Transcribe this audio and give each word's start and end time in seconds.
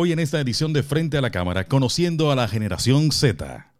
Hoy 0.00 0.12
en 0.12 0.20
esta 0.20 0.40
edición 0.40 0.72
de 0.72 0.84
Frente 0.84 1.18
a 1.18 1.20
la 1.20 1.30
Cámara, 1.30 1.64
conociendo 1.66 2.30
a 2.30 2.36
la 2.36 2.46
generación 2.46 3.10
Z. 3.10 3.72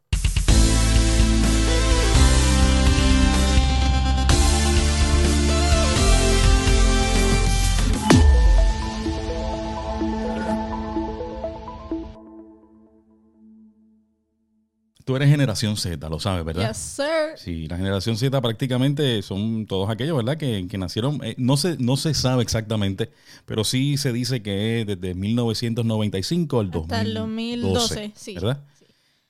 Tú 15.08 15.16
eres 15.16 15.30
generación 15.30 15.74
Z, 15.78 16.06
lo 16.10 16.20
sabes, 16.20 16.44
¿verdad? 16.44 16.68
Yes, 16.68 16.76
sir. 16.76 17.38
Sí, 17.38 17.66
la 17.66 17.78
generación 17.78 18.18
Z 18.18 18.38
prácticamente 18.42 19.22
son 19.22 19.64
todos 19.64 19.88
aquellos, 19.88 20.14
¿verdad? 20.18 20.36
Que, 20.36 20.68
que 20.68 20.76
nacieron, 20.76 21.18
eh, 21.24 21.34
no, 21.38 21.56
se, 21.56 21.78
no 21.78 21.96
se 21.96 22.12
sabe 22.12 22.42
exactamente, 22.42 23.10
pero 23.46 23.64
sí 23.64 23.96
se 23.96 24.12
dice 24.12 24.42
que 24.42 24.82
es 24.82 24.86
desde 24.86 25.14
1995 25.14 26.60
al 26.60 26.70
Hasta 26.74 27.00
el 27.00 27.14
2012, 27.14 27.72
2012, 27.94 28.12
sí. 28.14 28.34
¿verdad? 28.34 28.60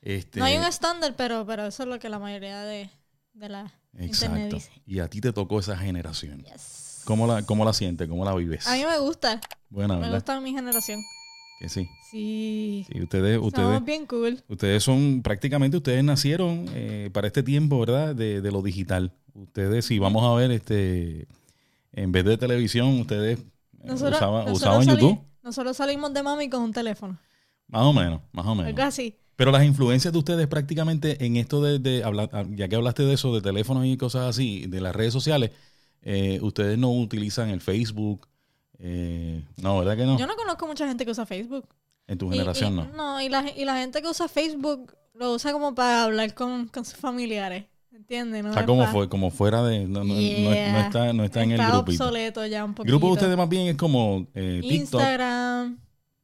Este, 0.02 0.40
No 0.40 0.46
hay 0.46 0.56
un 0.56 0.64
estándar, 0.64 1.14
pero, 1.16 1.46
pero 1.46 1.66
eso 1.66 1.84
es 1.84 1.88
lo 1.88 2.00
que 2.00 2.08
la 2.08 2.18
mayoría 2.18 2.60
de, 2.64 2.90
de 3.34 3.48
la 3.48 3.72
internet 3.92 4.08
Exacto. 4.10 4.56
dice. 4.56 4.72
Y 4.84 4.98
a 4.98 5.06
ti 5.06 5.20
te 5.20 5.32
tocó 5.32 5.60
esa 5.60 5.76
generación. 5.76 6.42
Yes. 6.42 7.02
¿Cómo 7.04 7.28
la, 7.28 7.44
cómo 7.44 7.64
la 7.64 7.72
sientes? 7.72 8.08
¿Cómo 8.08 8.24
la 8.24 8.34
vives? 8.34 8.66
A 8.66 8.74
mí 8.74 8.84
me 8.84 8.98
gusta. 8.98 9.40
Buena, 9.70 9.94
Me 9.94 10.00
¿verdad? 10.00 10.16
gusta 10.16 10.40
mi 10.40 10.50
generación. 10.50 10.98
Que 11.58 11.68
sí. 11.68 11.88
Sí. 12.10 12.86
Sí, 12.90 13.02
ustedes, 13.02 13.38
ustedes, 13.38 13.66
Somos 13.66 13.84
bien 13.84 14.06
cool. 14.06 14.42
ustedes 14.48 14.82
son, 14.82 15.22
prácticamente 15.22 15.76
ustedes 15.76 16.04
nacieron 16.04 16.66
eh, 16.72 17.10
para 17.12 17.26
este 17.26 17.42
tiempo, 17.42 17.80
¿verdad? 17.80 18.14
De, 18.14 18.40
de 18.40 18.50
lo 18.52 18.62
digital. 18.62 19.12
Ustedes, 19.34 19.84
si 19.86 19.98
vamos 19.98 20.22
a 20.24 20.34
ver, 20.34 20.50
este, 20.52 21.26
en 21.92 22.12
vez 22.12 22.24
de 22.24 22.38
televisión, 22.38 23.00
ustedes 23.00 23.40
eh, 23.40 23.44
Nosotros, 23.84 24.16
usaban, 24.16 24.44
nosotros 24.46 24.56
usaban 24.56 24.84
sali- 24.84 25.00
YouTube. 25.00 25.18
Nosotros 25.42 25.76
salimos 25.76 26.12
de 26.14 26.22
mami 26.22 26.48
con 26.48 26.62
un 26.62 26.72
teléfono. 26.72 27.18
Más 27.68 27.82
o 27.82 27.92
menos, 27.92 28.20
más 28.32 28.46
o 28.46 28.54
menos. 28.54 28.68
Algo 28.68 28.82
así. 28.82 29.16
Pero 29.36 29.50
las 29.52 29.64
influencias 29.64 30.12
de 30.12 30.18
ustedes 30.18 30.46
prácticamente 30.48 31.24
en 31.24 31.36
esto 31.36 31.62
de, 31.62 31.78
de 31.78 32.02
hablar, 32.04 32.28
ah, 32.32 32.44
ya 32.50 32.68
que 32.68 32.76
hablaste 32.76 33.02
de 33.04 33.14
eso, 33.14 33.34
de 33.34 33.40
teléfonos 33.40 33.84
y 33.86 33.96
cosas 33.96 34.28
así, 34.28 34.66
de 34.66 34.80
las 34.80 34.94
redes 34.96 35.12
sociales, 35.12 35.50
eh, 36.02 36.38
ustedes 36.42 36.78
no 36.78 36.90
utilizan 36.92 37.48
el 37.50 37.60
Facebook. 37.60 38.26
Eh, 38.78 39.44
no, 39.56 39.78
¿verdad 39.78 39.96
que 39.96 40.04
no? 40.04 40.18
Yo 40.18 40.26
no 40.26 40.36
conozco 40.36 40.66
mucha 40.66 40.86
gente 40.86 41.04
que 41.04 41.10
usa 41.10 41.26
Facebook. 41.26 41.66
en 42.06 42.16
tu 42.18 42.30
generación 42.30 42.72
y- 42.72 42.76
no. 42.76 42.84
No, 42.96 43.20
y 43.20 43.28
la, 43.28 43.44
y 43.56 43.64
la 43.64 43.76
gente 43.76 44.00
que 44.02 44.08
usa 44.08 44.28
Facebook 44.28 44.94
lo 45.14 45.32
usa 45.34 45.52
como 45.52 45.74
para 45.74 46.04
hablar 46.04 46.32
con, 46.34 46.68
con 46.68 46.84
sus 46.84 46.96
familiares. 46.96 47.64
¿Entiendes? 47.92 48.44
No 48.44 48.50
O 48.50 48.52
sea, 48.52 48.62
es 48.62 48.66
como, 48.66 48.86
fue, 48.86 49.08
como 49.08 49.30
fuera 49.30 49.62
de... 49.64 49.80
No, 49.86 50.04
no- 50.04 50.04
no- 50.04 50.14
no 50.14 50.20
Yeah. 50.20 50.86
está, 50.86 51.12
no 51.12 51.24
está 51.24 51.42
en 51.42 51.50
el 51.52 51.60
Está 51.60 51.72
grupito. 51.72 52.04
obsoleto 52.04 52.46
ya 52.46 52.64
un 52.64 52.70
El 52.70 52.74
poquito. 52.76 52.92
grupo 52.92 53.06
de 53.08 53.12
ustedes 53.14 53.36
más 53.36 53.48
bien 53.48 53.66
es 53.66 53.76
como 53.76 54.26
eh, 54.34 54.60
TikTok. 54.62 54.72
Instagram. 54.80 55.78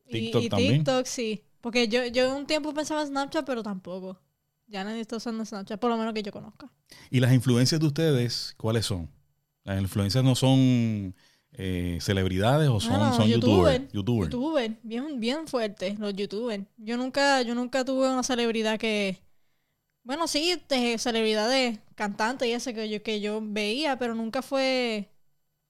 y- 0.06 0.12
TikTok 0.12 0.42
y, 0.44 0.48
también. 0.48 0.72
TikTok, 0.76 1.06
sí. 1.06 1.42
Porque 1.60 1.88
yo, 1.88 2.06
yo 2.06 2.34
un 2.36 2.46
tiempo 2.46 2.72
pensaba 2.72 3.00
en 3.02 3.08
Snapchat, 3.08 3.44
pero 3.44 3.62
tampoco. 3.62 4.18
Ya 4.68 4.84
nadie 4.84 5.00
está 5.00 5.16
usando 5.16 5.44
Snapchat, 5.44 5.78
por 5.80 5.90
lo 5.90 5.96
menos 5.98 6.14
que 6.14 6.22
yo 6.22 6.30
conozca. 6.32 6.70
¿Y 7.10 7.20
las 7.20 7.32
influencias 7.34 7.80
de 7.80 7.86
ustedes 7.86 8.54
cuáles 8.56 8.86
son? 8.86 9.10
Las 9.64 9.80
influencias 9.80 10.22
no 10.24 10.34
son 10.34 11.14
eh, 11.56 11.98
celebridades 12.00 12.68
o 12.68 12.80
son, 12.80 13.14
son 13.14 13.28
youtubers. 13.28 13.80
youtuber, 13.92 13.92
YouTubers. 13.92 14.30
YouTuber, 14.32 14.78
bien, 14.82 15.20
bien 15.20 15.46
fuerte, 15.46 15.96
los 15.98 16.14
youtubers. 16.14 16.64
Yo 16.76 16.96
nunca, 16.96 17.42
yo 17.42 17.54
nunca 17.54 17.84
tuve 17.84 18.08
una 18.10 18.22
celebridad 18.22 18.78
que. 18.78 19.18
Bueno, 20.02 20.26
sí, 20.26 20.60
de 20.68 20.98
celebridades, 20.98 21.78
cantantes 21.94 22.48
y 22.48 22.52
ese 22.52 22.74
que 22.74 22.88
yo, 22.90 23.02
que 23.02 23.20
yo 23.20 23.40
veía, 23.42 23.98
pero 23.98 24.14
nunca 24.14 24.42
fue 24.42 25.08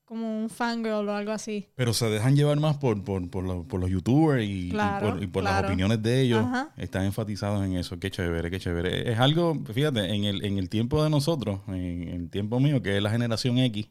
como 0.05 0.42
un 0.42 0.50
fangirl 0.50 1.08
o 1.08 1.14
algo 1.14 1.32
así. 1.32 1.68
Pero 1.77 1.94
se 1.94 2.06
dejan 2.06 2.34
llevar 2.34 2.58
más 2.58 2.77
por, 2.77 3.02
por, 3.05 3.28
por, 3.30 3.44
los, 3.44 3.64
por 3.66 3.80
los 3.80 3.90
youtubers 3.90 4.44
y, 4.44 4.72
por, 4.72 5.22
y 5.22 5.27
por 5.27 5.44
las 5.44 5.64
opiniones 5.64 6.02
de 6.02 6.22
ellos. 6.22 6.40
Ajá. 6.44 6.72
Están 6.77 7.05
enfatizados 7.05 7.64
en 7.64 7.77
eso. 7.77 7.98
Qué 7.98 8.10
chévere, 8.10 8.50
qué 8.50 8.58
chévere. 8.58 9.12
Es 9.12 9.18
algo, 9.18 9.56
fíjate, 9.72 10.14
en 10.14 10.24
el, 10.24 10.44
en 10.44 10.58
el 10.58 10.68
tiempo 10.68 11.02
de 11.02 11.10
nosotros, 11.10 11.60
en 11.68 12.08
el 12.08 12.30
tiempo 12.30 12.58
mío, 12.58 12.83
que 12.83 12.96
es 12.96 13.02
la 13.02 13.11
generación 13.11 13.58
X. 13.58 13.89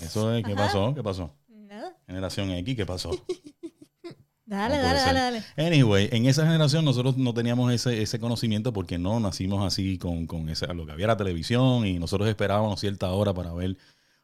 Eso 0.00 0.34
es, 0.34 0.44
¿qué 0.44 0.52
Ajá. 0.52 0.64
pasó? 0.66 0.94
¿Qué 0.94 1.02
pasó? 1.02 1.34
Nada. 1.48 1.96
Generación 2.06 2.50
X, 2.50 2.76
¿qué 2.76 2.86
pasó? 2.86 3.10
Dale, 3.10 4.76
No 4.76 4.82
dale, 4.82 4.98
dale, 5.00 5.18
dale. 5.18 5.44
Anyway, 5.56 6.08
en 6.12 6.26
esa 6.26 6.44
generación 6.44 6.84
nosotros 6.84 7.16
no 7.16 7.32
teníamos 7.32 7.72
ese, 7.72 8.02
ese 8.02 8.18
conocimiento 8.18 8.72
porque 8.72 8.98
no 8.98 9.18
nacimos 9.20 9.64
así 9.66 9.98
con, 9.98 10.26
con 10.26 10.48
ese, 10.48 10.66
lo 10.74 10.84
que 10.86 10.92
había 10.92 11.06
la 11.06 11.16
televisión 11.16 11.86
y 11.86 11.98
nosotros 11.98 12.28
esperábamos 12.28 12.80
cierta 12.80 13.10
hora 13.10 13.32
para 13.32 13.52
ver 13.52 13.76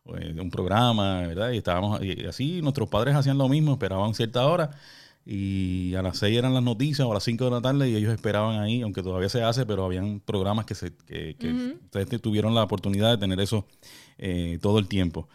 eh, 0.07 0.35
un 0.41 0.51
programa, 0.51 1.27
¿verdad? 1.27 1.51
Y 1.53 1.59
estábamos 1.59 2.03
y 2.03 2.27
así, 2.27 2.61
nuestros 2.63 2.89
padres 2.89 3.15
hacían 3.15 3.39
lo 3.39 3.49
mismo, 3.49 3.73
esperaban 3.73 4.15
cierta 4.15 4.47
hora 4.47 4.71
y 5.31 5.95
a 5.95 6.01
las 6.01 6.17
6 6.19 6.39
eran 6.39 6.55
las 6.55 6.63
noticias 6.63 7.07
o 7.07 7.11
a 7.11 7.15
las 7.15 7.25
5 7.25 7.45
de 7.45 7.51
la 7.51 7.61
tarde 7.61 7.91
y 7.91 7.97
ellos 7.97 8.15
esperaban 8.15 8.61
ahí, 8.61 8.81
aunque 8.81 9.03
todavía 9.03 9.29
se 9.29 9.43
hace, 9.43 9.67
pero 9.67 9.85
habían 9.85 10.21
programas 10.21 10.65
que, 10.65 10.75
se, 10.75 10.97
que, 10.97 11.37
que 11.39 11.77
ustedes 11.85 12.23
tuvieron 12.23 12.55
la 12.55 12.63
oportunidad 12.63 13.11
de 13.11 13.19
tener 13.19 13.39
eso 13.39 13.67
eh, 14.17 14.59
todo 14.63 14.79
el 14.79 14.89
tiempo. 14.89 15.29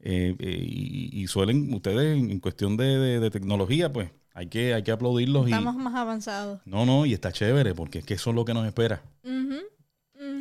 Eh, 0.00 0.34
eh, 0.38 0.64
y, 0.68 1.22
y 1.22 1.26
suelen, 1.26 1.72
ustedes 1.74 2.16
en 2.18 2.38
cuestión 2.40 2.76
de, 2.76 2.84
de- 2.98 3.20
de 3.20 3.30
tecnología, 3.30 3.92
pues 3.92 4.10
hay 4.34 4.46
que, 4.48 4.74
hay 4.74 4.82
que 4.82 4.92
aplaudirlos. 4.92 5.48
y 5.48 5.52
Estamos 5.52 5.76
más 5.76 5.94
avanzados. 5.94 6.60
No, 6.66 6.84
no, 6.86 7.06
y 7.06 7.12
está 7.14 7.32
chévere, 7.32 7.74
porque 7.74 8.00
es 8.00 8.04
que 8.04 8.14
eso 8.14 8.30
es 8.30 8.36
lo 8.36 8.44
que 8.44 8.54
nos 8.54 8.66
espera. 8.66 9.02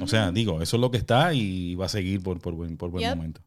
O 0.02 0.08
sea, 0.08 0.32
digo, 0.32 0.62
eso 0.62 0.76
es 0.78 0.82
lo 0.82 0.92
que 0.92 0.98
está 0.98 1.34
y 1.34 1.76
va 1.76 1.86
a 1.86 1.90
seguir 1.90 2.22
por, 2.22 2.40
por 2.40 2.54
buen, 2.54 2.76
por 2.78 2.90
buen 2.92 3.04
Yep. 3.06 3.16
momento. 3.16 3.42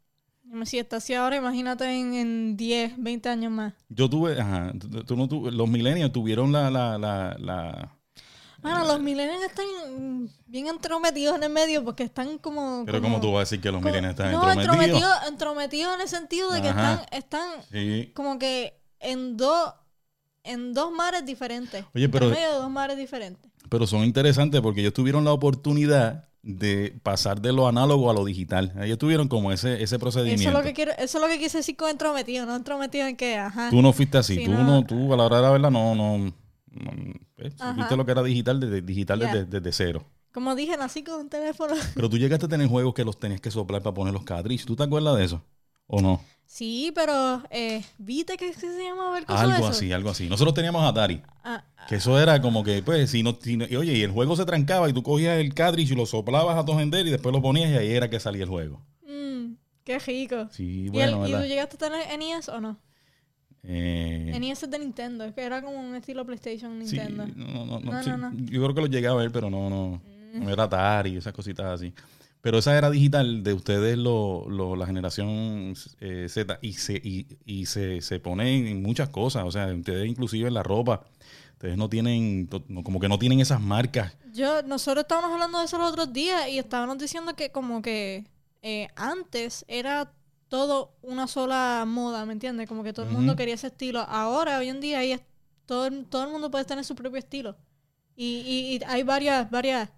Si 0.65 0.79
está 0.79 0.97
así 0.97 1.13
ahora, 1.13 1.37
imagínate 1.37 1.85
en, 1.85 2.15
en 2.15 2.57
10, 2.57 2.95
20 2.97 3.29
años 3.29 3.53
más. 3.53 3.75
Yo 3.91 4.09
tuve, 4.09 4.41
ajá, 4.41 4.73
tú, 4.79 4.89
tú 5.05 5.15
no 5.17 5.29
tu- 5.29 5.51
los 5.51 5.69
millennials 5.69 6.11
tuvieron 6.11 6.51
la, 6.53 6.71
la, 6.71 6.97
la, 6.97 7.37
la- 7.39 7.98
Bueno, 8.61 8.85
los 8.85 9.01
millennials 9.01 9.43
están 9.45 10.29
bien 10.47 10.67
entrometidos 10.67 11.37
en 11.37 11.45
el 11.45 11.51
medio 11.51 11.85
porque 11.85 12.03
están 12.03 12.39
como... 12.39 12.83
pero 12.87 13.01
como, 13.01 13.15
como 13.17 13.21
tú 13.21 13.33
vas 13.33 13.37
a 13.37 13.41
decir 13.41 13.61
que 13.61 13.69
los 13.71 13.81
como- 13.81 13.89
millennials 13.91 14.19
están 14.19 14.33
no, 14.33 14.39
entrometidos. 14.51 14.77
entrometidos, 14.77 15.29
entrometidos 15.29 15.95
en 15.95 16.01
el 16.01 16.09
sentido 16.09 16.51
de 16.51 16.63
que 16.63 16.69
Ajá. 16.69 17.03
están, 17.13 17.19
están 17.19 17.49
Sí. 17.71 18.11
como 18.15 18.39
que 18.39 18.75
en 19.01 19.37
dos 19.37 19.73
en 20.45 20.73
dos 20.73 20.91
mares 20.91 21.25
diferentes. 21.27 21.85
Oye, 21.95 22.09
pero- 22.09 22.27
En 22.27 22.33
medio 22.33 22.49
de 22.49 22.55
dos 22.55 22.71
mares 22.71 22.97
diferentes. 22.97 23.51
Pero 23.69 23.87
son 23.87 24.03
interesantes 24.05 24.61
porque 24.63 24.81
ellos 24.81 24.95
tuvieron 24.95 25.25
la 25.25 25.33
oportunidad 25.33 26.25
de 26.43 26.99
pasar 27.03 27.41
de 27.43 27.53
lo 27.53 27.69
análogo 27.69 28.11
a 28.11 28.15
lo 28.15 28.25
digital. 28.25 28.73
Ellos 28.81 28.97
tuvieron 28.97 29.29
como 29.29 29.53
ese, 29.53 29.75
ese 29.75 29.85
Eso 29.85 29.97
es 29.97 30.01
procedimiento. 30.01 30.51
lo 30.57 30.63
que 30.65 30.73
quiero, 30.73 30.93
eso 30.93 31.19
es 31.19 31.23
lo 31.23 31.29
que 31.29 31.39
quise 31.39 31.59
decir 31.59 31.77
con 31.77 31.91
entrometido, 31.91 32.47
no 32.47 32.57
entrometido 32.57 33.07
en 33.07 33.17
que, 33.17 33.37
ajá. 33.37 33.69
Tú 33.69 33.83
no 33.83 33.93
fuiste 33.93 34.17
así, 34.19 34.37
Sí, 34.37 34.45
tú 34.47 34.53
no. 34.53 34.63
no, 34.65 34.85
tú 34.87 35.13
a 35.13 35.17
la 35.19 35.25
hora 35.25 35.37
de 35.37 35.43
la 35.43 35.51
verdad 35.51 35.71
no, 35.71 35.95
no, 35.95 36.17
no, 36.17 36.33
Ajá. 37.59 37.73
supiste 37.73 37.97
lo 37.97 38.05
que 38.05 38.13
era 38.13 38.23
digital 38.23 38.61
desde, 38.61 38.83
digital 38.83 39.19
desde, 39.19 39.45
desde 39.45 39.73
cero. 39.73 40.05
Como 40.33 40.55
dije, 40.55 40.77
nací 40.77 41.03
con 41.03 41.21
un 41.21 41.29
teléfono. 41.29 41.75
Pero 41.95 42.09
tú 42.11 42.19
llegaste 42.19 42.47
a 42.47 42.49
tener 42.49 42.69
juegos 42.69 42.95
que 42.95 43.05
los 43.05 43.19
tenías 43.19 43.41
que 43.41 43.51
soplar 43.51 43.83
para 43.83 43.95
poner 43.95 44.13
los 44.15 44.25
cartridges. 44.25 44.67
¿Tú 44.67 44.77
te 44.77 44.83
acuerdas 44.85 45.17
de 45.17 45.25
eso? 45.25 45.43
¿O 45.87 46.01
no? 46.01 46.21
Sí, 46.45 46.93
pero 46.95 47.43
eh, 47.51 47.85
¿viste 47.99 48.37
que 48.37 48.53
se 48.55 48.67
llamaba 48.83 49.19
el 49.19 49.27
de 49.27 49.35
Algo 49.35 49.53
eso? 49.53 49.67
así, 49.69 49.93
algo 49.93 50.11
así. 50.11 50.29
Nosotros 50.29 50.55
teníamos 50.55 50.83
Atari. 50.83 51.21
Ah, 51.45 51.63
Que 51.89 51.97
eso 51.97 52.19
era 52.19 52.41
como 52.41 52.65
que, 52.65 52.83
pues, 52.83 53.11
si 53.11 53.23
no, 53.23 53.37
si 53.41 53.57
no- 53.57 53.67
y 53.69 53.77
oye, 53.77 53.93
y 53.95 54.03
el 54.03 54.11
juego 54.11 54.35
se 54.37 54.45
trancaba 54.47 54.89
y 54.89 54.93
tú 54.93 55.03
cogías 55.03 55.39
el 55.39 55.55
cartridge 55.55 55.91
y 55.93 55.95
lo 55.95 56.07
soplabas 56.07 56.57
a 56.57 56.65
tu 56.65 56.79
y 56.79 57.11
después 57.11 57.35
lo 57.35 57.43
ponías 57.43 57.71
y 57.71 57.75
ahí 57.77 57.91
era 57.93 58.09
que 58.09 58.19
salía 58.21 58.45
el 58.45 58.49
juego. 58.49 58.83
mm, 59.07 59.55
qué 59.85 59.99
rico. 59.99 60.49
Sí, 60.51 60.85
¿Y, 60.85 60.87
el- 61.01 61.15
bueno, 61.15 61.27
¿Y 61.29 61.33
tú 61.33 61.43
llegaste 61.45 61.77
a 61.77 61.79
tener 61.79 62.07
NES 62.13 62.49
o 62.49 62.61
no? 62.61 62.79
Eh, 63.65 64.37
NES 64.39 64.63
es 64.63 64.71
de 64.71 64.79
Nintendo, 64.79 65.25
es 65.25 65.35
que 65.35 65.43
era 65.43 65.61
como 65.63 65.79
un 65.81 65.95
estilo 65.95 66.25
PlayStation 66.25 66.73
sí, 66.87 66.97
Nintendo. 66.97 67.27
no, 67.35 67.65
no, 67.67 67.81
no, 67.81 67.93
No, 67.93 68.03
sí, 68.03 68.11
no, 68.11 68.17
no. 68.17 68.33
Yo 68.35 68.63
creo 68.63 68.75
que 68.75 68.81
lo 68.81 68.87
llegué 68.87 69.09
a 69.09 69.15
ver, 69.15 69.31
pero 69.31 69.51
no, 69.51 69.69
no. 69.69 70.01
Mm. 70.35 70.45
No 70.45 70.51
era 70.51 70.65
Atari 70.65 71.17
esas 71.17 71.33
cositas 71.33 71.67
así. 71.67 71.93
Pero 72.41 72.59
esa 72.59 72.79
era 72.79 72.89
digital 72.89 73.43
de 73.43 73.53
ustedes, 73.53 73.99
lo, 73.99 74.49
lo- 74.49 74.77
la 74.77 74.87
generación 74.87 75.75
eh, 76.01 76.27
Z, 76.29 76.59
y, 76.63 76.75
se, 76.75 76.95
y, 76.95 77.27
y 77.45 77.67
se, 77.67 78.01
se 78.01 78.21
pone 78.21 78.71
en 78.71 78.81
muchas 78.83 79.09
cosas. 79.09 79.45
O 79.45 79.51
sea, 79.51 79.67
ustedes 79.75 80.07
inclusive 80.09 80.47
en 80.47 80.55
la 80.55 80.63
ropa, 80.63 81.05
ustedes 81.55 81.77
no 81.77 81.89
tienen, 81.89 82.47
como 82.85 83.01
que 83.01 83.09
no 83.09 83.19
tienen 83.19 83.41
esas 83.41 83.61
marcas. 83.61 84.17
Yo, 84.33 84.63
nosotros 84.63 85.03
estábamos 85.03 85.33
hablando 85.33 85.59
de 85.59 85.65
eso 85.65 85.79
los 85.79 85.91
otros 85.91 86.13
días 86.13 86.49
y 86.49 86.59
estábamos 86.59 86.99
diciendo 86.99 87.35
que 87.35 87.51
como 87.51 87.83
que 87.83 88.25
eh, 88.63 88.87
antes 88.95 89.65
era 89.67 90.13
todo 90.49 90.97
una 91.03 91.27
sola 91.27 91.85
moda, 91.87 92.25
¿me 92.27 92.33
entiendes? 92.33 92.69
Como 92.69 92.83
que 92.83 92.93
todo 92.93 93.07
el 93.07 93.13
mundo 93.13 93.37
quería 93.37 93.55
ese 93.55 93.67
estilo. 93.69 94.01
Ahora, 94.01 94.59
hoy 94.59 94.69
en 94.69 94.81
día, 94.81 94.99
ahí 95.01 95.13
es- 95.13 95.23
todo, 95.67 95.87
el- 95.87 96.07
todo 96.07 96.25
el 96.25 96.31
mundo 96.31 96.51
puede 96.51 96.65
tener 96.65 96.85
su 96.85 96.95
propio 96.95 97.19
estilo. 97.19 97.57
Y, 98.17 98.25
y- 98.47 98.77
y 98.77 98.81
hay 98.87 99.03
varias, 99.03 99.51
varias, 99.51 99.91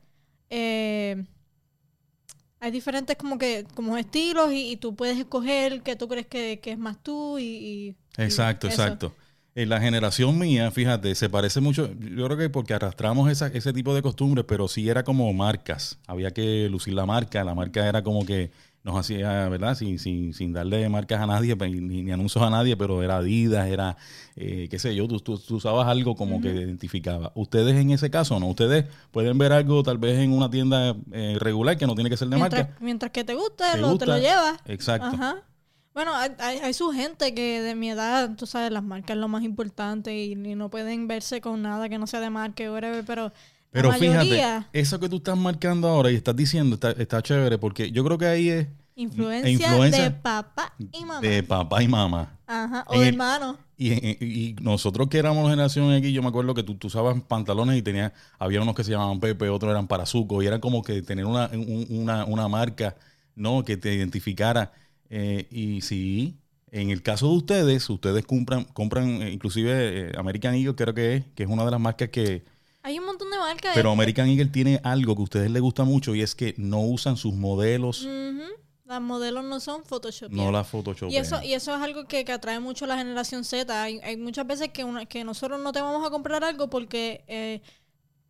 eh, 0.50 1.24
hay 2.58 2.70
diferentes 2.70 3.16
como 3.16 3.38
que, 3.38 3.66
como 3.74 3.96
estilos 3.96 4.52
y, 4.52 4.72
y 4.72 4.76
tú 4.76 4.94
puedes 4.94 5.18
escoger 5.18 5.82
que 5.82 5.96
tú 5.96 6.08
crees 6.08 6.26
que, 6.26 6.60
que 6.60 6.72
es 6.72 6.78
más 6.78 7.02
tú 7.02 7.38
y... 7.38 7.96
Exacto, 8.18 8.66
exacto. 8.66 9.14
En 9.54 9.68
la 9.68 9.80
generación 9.80 10.38
mía, 10.38 10.70
fíjate, 10.70 11.14
se 11.14 11.28
parece 11.28 11.60
mucho, 11.60 11.90
yo 11.98 12.26
creo 12.26 12.36
que 12.36 12.50
porque 12.50 12.74
arrastramos 12.74 13.30
esa- 13.30 13.48
ese 13.48 13.72
tipo 13.72 13.94
de 13.94 14.02
costumbres, 14.02 14.44
pero 14.46 14.68
sí 14.68 14.88
era 14.88 15.02
como 15.04 15.32
marcas. 15.32 15.98
Había 16.06 16.32
que 16.32 16.68
lucir 16.70 16.94
la 16.94 17.06
marca, 17.06 17.42
la 17.44 17.54
marca 17.54 17.86
era 17.88 18.02
como 18.02 18.24
que 18.26 18.50
nos 18.82 18.96
hacía, 18.98 19.48
¿verdad? 19.50 19.74
Sin, 19.74 19.98
sin, 19.98 20.32
sin 20.32 20.52
darle 20.54 20.88
marcas 20.88 21.20
a 21.20 21.26
nadie, 21.26 21.54
ni, 21.56 22.02
ni 22.02 22.12
anuncios 22.12 22.42
a 22.42 22.48
nadie, 22.48 22.76
pero 22.76 23.02
era 23.02 23.18
Adidas, 23.18 23.68
era, 23.68 23.96
eh, 24.36 24.68
qué 24.70 24.78
sé 24.78 24.94
yo, 24.94 25.06
tú, 25.06 25.20
tú- 25.20 25.38
tú 25.38 25.56
usabas 25.56 25.86
algo 25.86 26.14
como 26.16 26.40
que 26.40 26.48
identificaba. 26.48 27.30
Ustedes 27.34 27.76
en 27.76 27.90
ese 27.90 28.08
caso, 28.10 28.40
¿no? 28.40 28.46
Ustedes 28.48 28.86
pueden 29.10 29.36
ver 29.36 29.52
algo 29.52 29.82
tal 29.82 29.98
vez 29.98 30.18
en 30.18 30.32
una 30.32 30.48
tienda 30.48 30.96
eh, 31.12 31.36
regular 31.38 31.76
que 31.76 31.86
no 31.86 31.94
tiene 31.94 32.08
que 32.08 32.16
ser 32.16 32.28
de 32.28 32.36
Mientras, 32.36 32.64
marca. 32.68 32.78
mientras 32.80 33.10
que 33.12 33.22
te 33.24 33.34
guste, 33.34 33.64
Te 33.72 33.78
lo, 33.78 33.86
te 33.88 33.90
gusta. 33.92 34.06
lo 34.06 34.18
llevas. 34.18 34.58
Exacto. 34.66 35.08
Ajá. 35.08 35.36
Bueno, 35.92 36.12
hay, 36.14 36.58
hay, 36.62 36.72
su 36.72 36.90
gente 36.92 37.34
que 37.34 37.60
de 37.60 37.74
mi 37.74 37.90
edad, 37.90 38.36
tú 38.36 38.46
sabes, 38.46 38.70
las 38.70 38.84
marcas 38.84 39.10
es 39.10 39.20
lo 39.20 39.26
más 39.26 39.42
importante 39.42 40.16
y, 40.16 40.32
y 40.32 40.54
no 40.54 40.70
pueden 40.70 41.08
verse 41.08 41.40
con 41.40 41.60
nada 41.62 41.88
que 41.88 41.98
no 41.98 42.06
sea 42.06 42.20
de 42.20 42.30
marca, 42.30 42.62
whatever, 42.70 43.04
pero, 43.04 43.32
Pero 43.72 43.92
fíjate, 43.92 44.66
eso 44.72 44.98
que 44.98 45.08
tú 45.08 45.16
estás 45.16 45.36
marcando 45.38 45.88
ahora 45.88 46.10
y 46.10 46.16
estás 46.16 46.34
diciendo 46.34 46.74
está, 46.74 46.90
está 46.92 47.22
chévere 47.22 47.56
porque 47.58 47.90
yo 47.92 48.04
creo 48.04 48.18
que 48.18 48.26
ahí 48.26 48.48
es 48.48 48.66
influencia, 48.96 49.50
influencia 49.50 50.04
de 50.04 50.10
papá 50.10 50.74
y 50.92 51.04
mamá. 51.04 51.20
de 51.20 51.42
papá 51.42 51.82
y 51.82 51.88
mamá. 51.88 52.36
Ajá, 52.46 52.84
o 52.88 52.94
en 52.94 53.00
de 53.00 53.08
el- 53.08 53.14
hermano. 53.14 53.58
Y, 53.76 53.92
y- 53.92 54.18
y 54.20 54.56
nosotros 54.60 55.08
que 55.08 55.18
éramos 55.18 55.44
la 55.44 55.50
generación 55.50 55.90
X, 55.94 56.12
yo 56.12 56.20
me 56.22 56.28
acuerdo 56.28 56.52
que 56.52 56.62
tú, 56.62 56.74
tú 56.74 56.88
usabas 56.88 57.18
pantalones 57.22 57.78
y 57.78 57.82
tenías, 57.82 58.12
había 58.38 58.60
unos 58.60 58.74
que 58.74 58.84
se 58.84 58.90
llamaban 58.90 59.20
Pepe, 59.20 59.48
otros 59.48 59.70
eran 59.70 59.86
para 59.86 60.04
Zuco, 60.04 60.42
y 60.42 60.46
era 60.46 60.58
como 60.60 60.82
que 60.82 61.00
tener 61.00 61.24
una, 61.24 61.48
un- 61.52 61.86
una, 61.90 62.24
una 62.26 62.48
marca, 62.48 62.96
¿no? 63.36 63.64
Que 63.64 63.76
te 63.78 63.94
identificara. 63.94 64.72
Eh, 65.08 65.46
y 65.50 65.80
sí, 65.80 66.36
en 66.72 66.90
el 66.90 67.02
caso 67.02 67.30
de 67.30 67.36
ustedes, 67.38 67.88
ustedes 67.88 68.26
compran, 68.26 68.64
compran 68.64 69.22
eh, 69.22 69.30
inclusive 69.32 70.10
eh, 70.10 70.12
American 70.18 70.54
Eagle, 70.56 70.74
creo 70.74 70.92
que 70.92 71.16
es, 71.16 71.24
que 71.34 71.44
es 71.44 71.48
una 71.48 71.64
de 71.64 71.70
las 71.70 71.80
marcas 71.80 72.10
que... 72.10 72.42
Hay 72.82 72.98
un 72.98 73.06
montón 73.06 73.29
Pero 73.74 73.90
American 73.90 74.28
Eagle 74.28 74.46
tiene 74.46 74.80
algo 74.84 75.14
que 75.16 75.20
a 75.20 75.24
ustedes 75.24 75.50
les 75.50 75.62
gusta 75.62 75.84
mucho 75.84 76.14
y 76.14 76.22
es 76.22 76.34
que 76.34 76.54
no 76.58 76.80
usan 76.80 77.16
sus 77.16 77.34
modelos. 77.34 78.06
Las 78.86 79.00
modelos 79.00 79.44
no 79.44 79.60
son 79.60 79.84
Photoshop. 79.84 80.32
no 80.32 80.50
las 80.50 80.66
Photoshop. 80.66 81.10
Y 81.12 81.16
eso, 81.16 81.40
y 81.42 81.52
eso 81.54 81.74
es 81.74 81.80
algo 81.80 82.06
que, 82.06 82.24
que 82.24 82.32
atrae 82.32 82.58
mucho 82.58 82.86
a 82.86 82.88
la 82.88 82.98
generación 82.98 83.44
Z. 83.44 83.80
Hay, 83.82 84.00
hay 84.02 84.16
muchas 84.16 84.46
veces 84.46 84.70
que, 84.70 84.82
una- 84.82 85.06
que 85.06 85.22
nosotros 85.22 85.60
no 85.60 85.70
te 85.72 85.80
vamos 85.80 86.04
a 86.04 86.10
comprar 86.10 86.42
algo 86.42 86.68
porque 86.68 87.24
eh, 87.28 87.62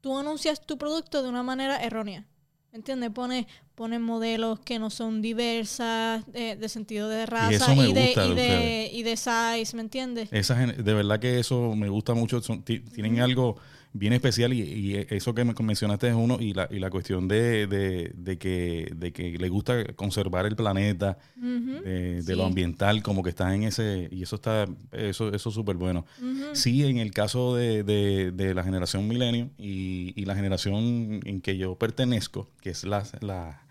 tú 0.02 0.18
anuncias 0.18 0.60
tu 0.66 0.76
producto 0.76 1.22
de 1.22 1.30
una 1.30 1.42
manera 1.42 1.82
errónea. 1.82 2.26
¿Me 2.72 2.76
entiendes? 2.78 3.10
Pones 3.10 3.46
pones 3.74 3.98
modelos 4.00 4.60
que 4.60 4.78
no 4.78 4.90
son 4.90 5.22
diversas, 5.22 6.30
de, 6.30 6.54
de 6.56 6.68
sentido 6.68 7.08
de 7.08 7.24
raza 7.24 7.48
de, 7.94 8.12
y, 8.28 8.34
de, 8.34 8.90
y 8.92 9.02
de 9.02 9.16
size, 9.16 9.74
¿me 9.74 9.80
entiendes? 9.80 10.28
Esa, 10.32 10.54
de 10.54 10.94
verdad 10.94 11.18
que 11.18 11.38
eso 11.40 11.74
me 11.74 11.88
gusta 11.88 12.12
mucho. 12.12 12.42
son- 12.42 12.62
tienen 12.62 13.20
algo 13.20 13.56
bien 13.92 14.12
especial 14.12 14.52
y, 14.52 14.60
y 14.62 15.06
eso 15.10 15.34
que 15.34 15.44
me 15.44 15.52
mencionaste 15.60 16.08
es 16.08 16.14
uno 16.14 16.38
y 16.40 16.52
la, 16.54 16.68
y 16.70 16.78
la 16.78 16.90
cuestión 16.90 17.26
de, 17.26 17.66
de, 17.66 18.12
de 18.14 18.38
que, 18.38 18.88
de 18.94 19.12
que 19.12 19.36
le 19.36 19.48
gusta 19.48 19.84
conservar 19.94 20.46
el 20.46 20.54
planeta, 20.56 21.18
Ujú, 21.36 21.82
de, 21.82 21.90
de 22.16 22.22
Sí. 22.22 22.34
lo 22.34 22.44
ambiental, 22.44 23.02
como 23.02 23.22
que 23.24 23.30
están 23.30 23.52
en 23.54 23.62
ese 23.64 24.08
y 24.12 24.22
eso 24.22 24.36
está 24.36 24.66
eso 24.92 25.32
eso 25.34 25.48
es 25.48 25.54
súper 25.54 25.76
bueno. 25.76 26.06
ujú. 26.20 26.54
Sí, 26.54 26.84
en 26.84 26.98
el 26.98 27.10
caso 27.10 27.56
de, 27.56 27.82
de, 27.82 28.30
de 28.30 28.54
la 28.54 28.62
generación 28.62 29.08
milenio 29.08 29.50
y, 29.58 30.12
y 30.14 30.24
la 30.24 30.34
generación 30.36 31.20
en 31.24 31.40
que 31.40 31.56
yo 31.56 31.74
pertenezco, 31.76 32.48
que 32.60 32.70
es 32.70 32.84
la, 32.84 33.04
la, 33.20 33.62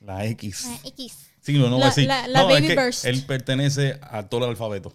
la 0.00 0.24
X. 0.26 0.64
Ah, 0.68 0.78
X. 0.84 1.28
Sí, 1.42 1.52
no, 1.52 1.68
no 1.68 1.76
voy 1.76 1.82
a 1.82 1.84
La- 1.84 1.86
decir. 1.90 2.06
la- 2.08 2.26
la 2.28 2.42
no, 2.42 2.48
es 2.50 2.54
Baby 2.62 2.66
que 2.68 2.74
Burst. 2.82 3.04
él 3.04 3.22
pertenece 3.26 3.98
a 4.02 4.24
todo 4.24 4.44
el 4.44 4.50
alfabeto. 4.50 4.92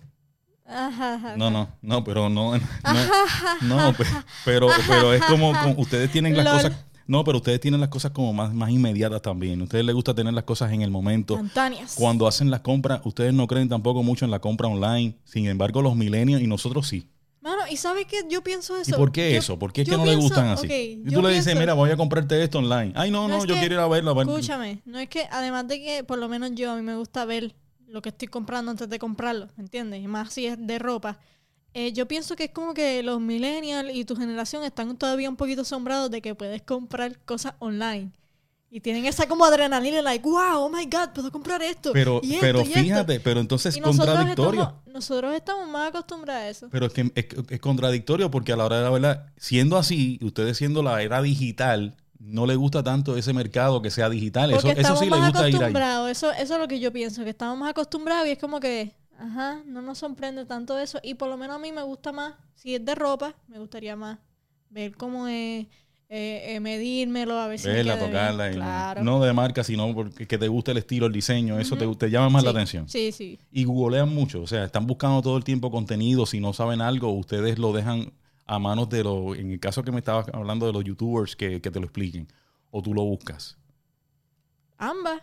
Ajá, 0.72 1.16
ajá, 1.16 1.36
No, 1.38 1.50
no, 1.52 1.68
no, 1.82 2.04
pero 2.04 2.30
no, 2.30 2.54
no, 2.58 2.62
no, 3.62 3.94
pe- 3.94 4.06
pero, 4.46 4.68
pero 4.88 5.14
es 5.14 5.22
como, 5.26 5.52
como 5.54 5.76
ustedes 5.82 6.12
tienen 6.12 6.36
las 6.36 6.46
Lol. 6.46 6.54
cosas, 6.56 6.74
no, 7.08 7.24
pero 7.26 7.38
ustedes 7.40 7.60
tienen 7.60 7.80
las 7.82 7.90
cosas 7.90 8.12
como 8.12 8.32
más, 8.32 8.54
más 8.54 8.70
inmediatas 8.70 9.22
también. 9.22 9.60
A 9.60 9.64
ustedes 9.66 9.84
les 9.84 9.94
gusta 9.94 10.14
tener 10.14 10.34
las 10.34 10.46
cosas 10.46 10.72
en 10.72 10.82
el 10.82 10.92
momento. 10.92 11.40
Cuando 11.96 12.26
hacen 12.28 12.50
las 12.50 12.62
compras, 12.62 13.02
ustedes 13.04 13.34
no 13.34 13.48
creen 13.48 13.68
tampoco 13.68 14.02
mucho 14.02 14.24
en 14.24 14.32
la 14.32 14.40
compra 14.40 14.68
online. 14.70 15.18
Sin 15.26 15.46
embargo, 15.48 15.82
los 15.82 15.96
milenios 15.96 16.42
y 16.42 16.48
nosotros 16.48 16.88
sí. 16.88 17.10
Mano, 17.42 17.64
¿y 17.70 17.76
sabes 17.76 18.06
qué? 18.06 18.18
Yo 18.30 18.44
pienso 18.44 18.78
¿Y 18.78 18.82
eso. 18.84 18.96
por 18.98 19.12
qué 19.12 19.32
Yo- 19.34 19.40
eso? 19.40 19.58
¿Por 19.60 19.74
qué 19.74 19.82
es 19.82 19.90
que 19.90 19.98
no 19.98 20.06
le 20.06 20.16
gustan 20.16 20.48
así? 20.50 21.02
y 21.06 21.12
tú 21.12 21.22
le 21.24 21.34
dices, 21.34 21.58
mira, 21.58 21.74
voy 21.74 21.90
a 21.90 21.98
comprarte 21.98 22.42
esto 22.44 22.60
online. 22.60 22.94
Ay, 22.96 23.10
no, 23.10 23.28
No 23.28 23.40
yo 23.46 23.56
que- 23.56 23.60
quiero 23.60 23.76
ir 23.76 23.80
a 23.82 23.88
verlo. 23.88 24.12
a 24.12 24.14
ver. 24.14 24.28
Escúchame, 24.28 24.82
no 24.86 25.00
es 25.00 25.10
que, 25.10 25.26
además 25.32 25.68
de 25.68 25.82
que 25.82 26.04
por 26.04 26.20
lo 26.20 26.30
menos 26.30 26.52
yo, 26.54 26.72
a 26.72 26.76
mí 26.76 26.84
me 26.84 26.96
gusta 26.96 27.26
ver 27.26 27.56
lo 27.92 28.02
que 28.02 28.10
estoy 28.10 28.28
comprando 28.28 28.72
antes 28.72 28.90
de 28.90 29.00
comprarlo, 29.00 29.50
¿me 29.58 29.64
entiendes? 29.64 30.02
Y 30.02 30.08
más 30.08 30.34
si 30.34 30.48
es 30.48 30.56
de 30.60 30.80
ropa. 30.80 31.20
Eh, 31.74 31.94
yo 31.94 32.08
pienso 32.08 32.36
que 32.36 32.46
es 32.46 32.52
como 32.52 32.74
que 32.74 33.02
los 33.04 33.22
millennials 33.22 33.94
y 33.94 34.04
tu 34.04 34.16
generación 34.16 34.64
están 34.64 34.98
todavía 34.98 35.30
un 35.30 35.38
poquito 35.38 35.62
asombrados 35.62 36.12
de 36.12 36.22
que 36.22 36.36
puedes 36.36 36.62
comprar 36.62 37.18
cosas 37.20 37.54
online. 37.60 38.12
Y 38.74 38.80
tienen 38.80 39.06
esa 39.06 39.28
como 39.28 39.44
adrenalina, 39.44 40.02
like, 40.02 40.24
wow, 40.24 40.60
oh 40.60 40.70
my 40.70 40.86
god, 40.86 41.10
puedo 41.14 41.30
comprar 41.30 41.62
esto. 41.62 41.92
Pero, 41.92 42.22
y 42.24 42.36
esto, 42.36 42.42
pero 42.42 42.60
y 42.60 42.64
esto". 42.64 42.80
fíjate, 42.80 43.20
pero 43.20 43.42
entonces 43.42 43.76
es 43.76 43.82
contradictorio. 43.82 44.62
estamos, 44.62 44.88
nosotros 44.88 45.36
estamos 45.36 45.68
más 45.68 45.90
acostumbrados 45.90 46.44
a 46.44 46.50
eso. 46.50 46.70
Pero 46.72 46.86
es 46.86 46.94
que 46.94 47.12
es, 47.14 47.26
es 47.50 47.60
contradictorio 47.60 48.32
porque 48.32 48.54
a 48.54 48.56
la 48.56 48.66
hora 48.66 48.78
de 48.78 48.84
la 48.84 48.90
verdad, 48.90 49.26
siendo 49.36 49.78
así, 49.78 50.20
ustedes 50.22 50.58
siendo 50.58 50.84
la 50.84 51.02
era 51.02 51.22
digital, 51.22 51.98
no 52.24 52.46
le 52.46 52.56
gusta 52.56 52.84
tanto 52.84 53.18
ese 53.18 53.34
mercado 53.34 53.82
que 53.82 53.90
sea 53.90 54.10
digital. 54.10 54.52
Eso, 54.52 54.62
Porque 54.62 54.80
eso 54.82 54.96
sí 54.96 55.10
le 55.10 55.18
gusta 55.18 55.50
ir 55.50 55.56
ahí. 55.64 55.74
eso, 56.12 56.32
eso 56.32 56.54
es 56.54 56.60
lo 56.60 56.68
que 56.68 56.80
yo 56.80 56.92
pienso, 56.94 57.24
que 57.24 57.32
estamos 57.32 57.58
más 57.58 57.72
acostumbrados 57.72 58.28
y 58.28 58.32
es 58.32 58.38
como 58.38 58.60
que, 58.60 58.94
ajá, 59.18 59.62
no 59.66 59.82
nos 59.82 59.98
sorprende 59.98 60.46
tanto 60.46 60.78
eso. 60.78 61.00
Y 61.04 61.16
por 61.16 61.30
lo 61.30 61.38
menos 61.38 61.56
a 61.56 61.60
mí 61.60 61.72
me 61.72 61.82
gusta 61.84 62.12
más, 62.12 62.36
si 62.56 62.76
es 62.76 62.86
de 62.86 62.94
ropa, 62.96 63.34
me 63.48 63.58
gustaría 63.60 63.96
más 63.96 64.20
ver 64.70 64.96
cómo 64.96 65.28
es, 65.28 65.66
eh, 66.14 66.56
eh, 66.56 66.60
medírmelo, 66.60 67.40
a 67.40 67.48
ver 67.48 67.58
si 67.58 67.68
Verla, 67.70 67.96
bien. 67.96 68.08
tocarla. 68.08 68.48
y 68.48 68.52
no- 68.52 68.56
Claro. 68.58 69.04
no, 69.04 69.22
de 69.24 69.34
marca, 69.34 69.64
sino 69.64 69.94
porque 69.94 70.28
que 70.28 70.38
te 70.38 70.48
guste 70.48 70.72
el 70.72 70.78
estilo, 70.78 71.06
el 71.08 71.14
diseño. 71.14 71.58
Eso 71.60 71.78
te, 71.78 71.88
te 71.96 72.10
llama 72.10 72.30
más 72.30 72.44
la 72.44 72.52
atención. 72.52 72.88
Sí, 72.90 73.12
sí. 73.12 73.40
Y 73.52 73.64
googlean 73.64 74.14
mucho. 74.14 74.42
O 74.42 74.48
sea, 74.48 74.66
están 74.66 74.86
buscando 74.86 75.22
todo 75.22 75.38
el 75.38 75.44
tiempo 75.46 75.72
contenido. 75.72 76.26
Si 76.26 76.40
no 76.40 76.52
saben 76.54 76.82
algo, 76.82 77.12
ustedes 77.14 77.58
lo 77.58 77.72
dejan 77.74 78.12
a 78.54 78.60
manos 78.60 78.90
de 78.90 79.04
los... 79.04 79.38
En 79.38 79.52
el 79.52 79.60
caso 79.60 79.82
que 79.84 79.92
me 79.92 80.00
estabas 80.00 80.28
hablando 80.34 80.66
de 80.66 80.74
los 80.74 80.84
youtubers 80.84 81.36
que, 81.36 81.62
que 81.62 81.72
te 81.72 81.80
lo 81.80 81.86
expliquen. 81.86 82.28
O 82.70 82.82
tú 82.82 82.94
lo 82.94 83.04
buscas. 83.04 83.58
Ambas, 84.78 85.22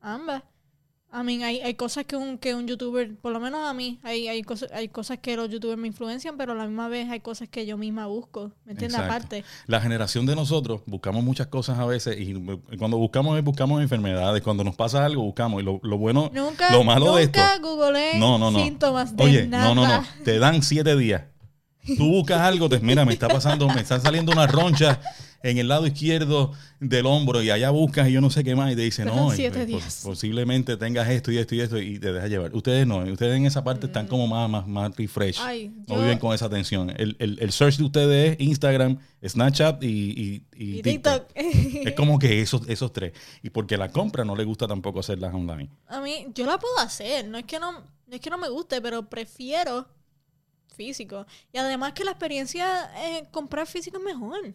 ambas. 0.00 0.42
I 1.14 1.22
mean, 1.22 1.42
hay, 1.42 1.60
hay 1.60 1.74
cosas 1.74 2.06
que 2.06 2.16
un, 2.16 2.38
que 2.38 2.54
un 2.54 2.66
youtuber, 2.66 3.14
por 3.18 3.32
lo 3.32 3.40
menos 3.40 3.60
a 3.68 3.74
mí, 3.74 4.00
hay, 4.02 4.28
hay, 4.28 4.42
cosas, 4.42 4.72
hay 4.72 4.88
cosas 4.88 5.18
que 5.18 5.36
los 5.36 5.50
youtubers 5.50 5.78
me 5.78 5.86
influencian, 5.86 6.38
pero 6.38 6.52
a 6.52 6.54
la 6.54 6.64
misma 6.64 6.88
vez 6.88 7.10
hay 7.10 7.20
cosas 7.20 7.50
que 7.50 7.66
yo 7.66 7.76
misma 7.76 8.06
busco, 8.06 8.52
¿me 8.64 8.72
entiendes? 8.72 8.98
Exacto. 8.98 9.14
Aparte. 9.16 9.44
La 9.66 9.82
generación 9.82 10.24
de 10.24 10.34
nosotros 10.34 10.80
buscamos 10.86 11.22
muchas 11.22 11.48
cosas 11.48 11.78
a 11.78 11.84
veces 11.84 12.16
y 12.18 12.32
cuando 12.78 12.96
buscamos 12.96 13.36
es 13.36 13.44
buscamos 13.44 13.82
enfermedades. 13.82 14.42
Cuando 14.42 14.64
nos 14.64 14.74
pasa 14.74 15.04
algo 15.04 15.22
buscamos. 15.22 15.60
Y 15.60 15.64
lo, 15.66 15.80
lo 15.82 15.98
bueno, 15.98 16.30
Nunca, 16.32 16.72
lo 16.72 16.82
malo 16.82 17.16
de 17.16 17.24
esto. 17.24 17.38
nunca 17.40 17.58
googleé 17.58 18.18
No, 18.18 18.38
no, 18.38 18.50
no. 18.50 18.58
síntomas 18.64 19.14
de 19.14 19.22
Oye, 19.22 19.46
nada. 19.46 19.74
no, 19.74 19.74
no, 19.74 19.86
no. 19.86 20.04
Te 20.24 20.38
dan 20.38 20.62
siete 20.62 20.96
días. 20.96 21.24
Tú 21.96 22.08
buscas 22.08 22.40
algo, 22.40 22.68
te, 22.68 22.78
mira, 22.80 23.04
me 23.04 23.12
está 23.12 23.28
pasando, 23.28 23.66
me 23.68 23.80
están 23.80 24.00
saliendo 24.00 24.32
unas 24.32 24.50
ronchas 24.50 24.98
en 25.44 25.58
el 25.58 25.66
lado 25.66 25.84
izquierdo 25.88 26.52
del 26.78 27.04
hombro 27.06 27.42
y 27.42 27.50
allá 27.50 27.70
buscas 27.70 28.08
y 28.08 28.12
yo 28.12 28.20
no 28.20 28.30
sé 28.30 28.44
qué 28.44 28.54
más 28.54 28.72
y 28.72 28.76
te 28.76 28.82
dice, 28.82 29.04
no, 29.04 29.34
y, 29.34 29.48
pues, 29.50 29.66
días. 29.66 30.00
posiblemente 30.04 30.76
tengas 30.76 31.08
esto 31.08 31.32
y 31.32 31.38
esto 31.38 31.56
y 31.56 31.60
esto 31.60 31.78
y 31.80 31.98
te 31.98 32.12
deja 32.12 32.28
llevar. 32.28 32.54
Ustedes 32.54 32.86
no, 32.86 32.98
ustedes 32.98 33.36
en 33.36 33.46
esa 33.46 33.64
parte 33.64 33.86
están 33.86 34.06
como 34.06 34.28
más, 34.28 34.48
más, 34.48 34.68
más 34.68 34.96
refresh. 34.96 35.38
Ay, 35.40 35.72
no 35.88 35.96
yo- 35.96 36.02
viven 36.02 36.18
con 36.18 36.32
esa 36.32 36.48
tensión. 36.48 36.90
El, 36.90 37.16
el, 37.18 37.38
el 37.40 37.50
search 37.50 37.78
de 37.78 37.84
ustedes 37.84 38.36
es 38.38 38.40
Instagram, 38.46 38.98
Snapchat 39.26 39.82
y, 39.82 39.86
y, 39.88 40.46
y 40.56 40.78
Y 40.78 40.82
TikTok. 40.82 41.26
TikTok. 41.32 41.36
Es 41.88 41.94
como 41.94 42.20
que 42.20 42.40
esos, 42.40 42.68
esos 42.68 42.92
tres. 42.92 43.12
Y 43.42 43.50
porque 43.50 43.76
la 43.76 43.88
compra 43.90 44.24
no 44.24 44.36
le 44.36 44.44
gusta 44.44 44.68
tampoco 44.68 45.00
hacerlas 45.00 45.34
online. 45.34 45.68
A 45.88 46.00
mí, 46.00 46.26
yo 46.36 46.46
la 46.46 46.58
puedo 46.58 46.78
hacer. 46.78 47.26
No 47.26 47.38
es 47.38 47.44
que 47.46 47.58
no, 47.58 47.72
no 47.72 47.82
es 48.14 48.20
que 48.20 48.30
no 48.30 48.38
me 48.38 48.48
guste, 48.48 48.80
pero 48.80 49.08
prefiero 49.10 49.88
físico. 50.72 51.26
Y 51.52 51.58
además 51.58 51.92
que 51.92 52.04
la 52.04 52.12
experiencia 52.12 52.90
eh, 52.96 53.28
comprar 53.30 53.66
físico 53.66 53.98
es 53.98 54.04
mejor. 54.04 54.52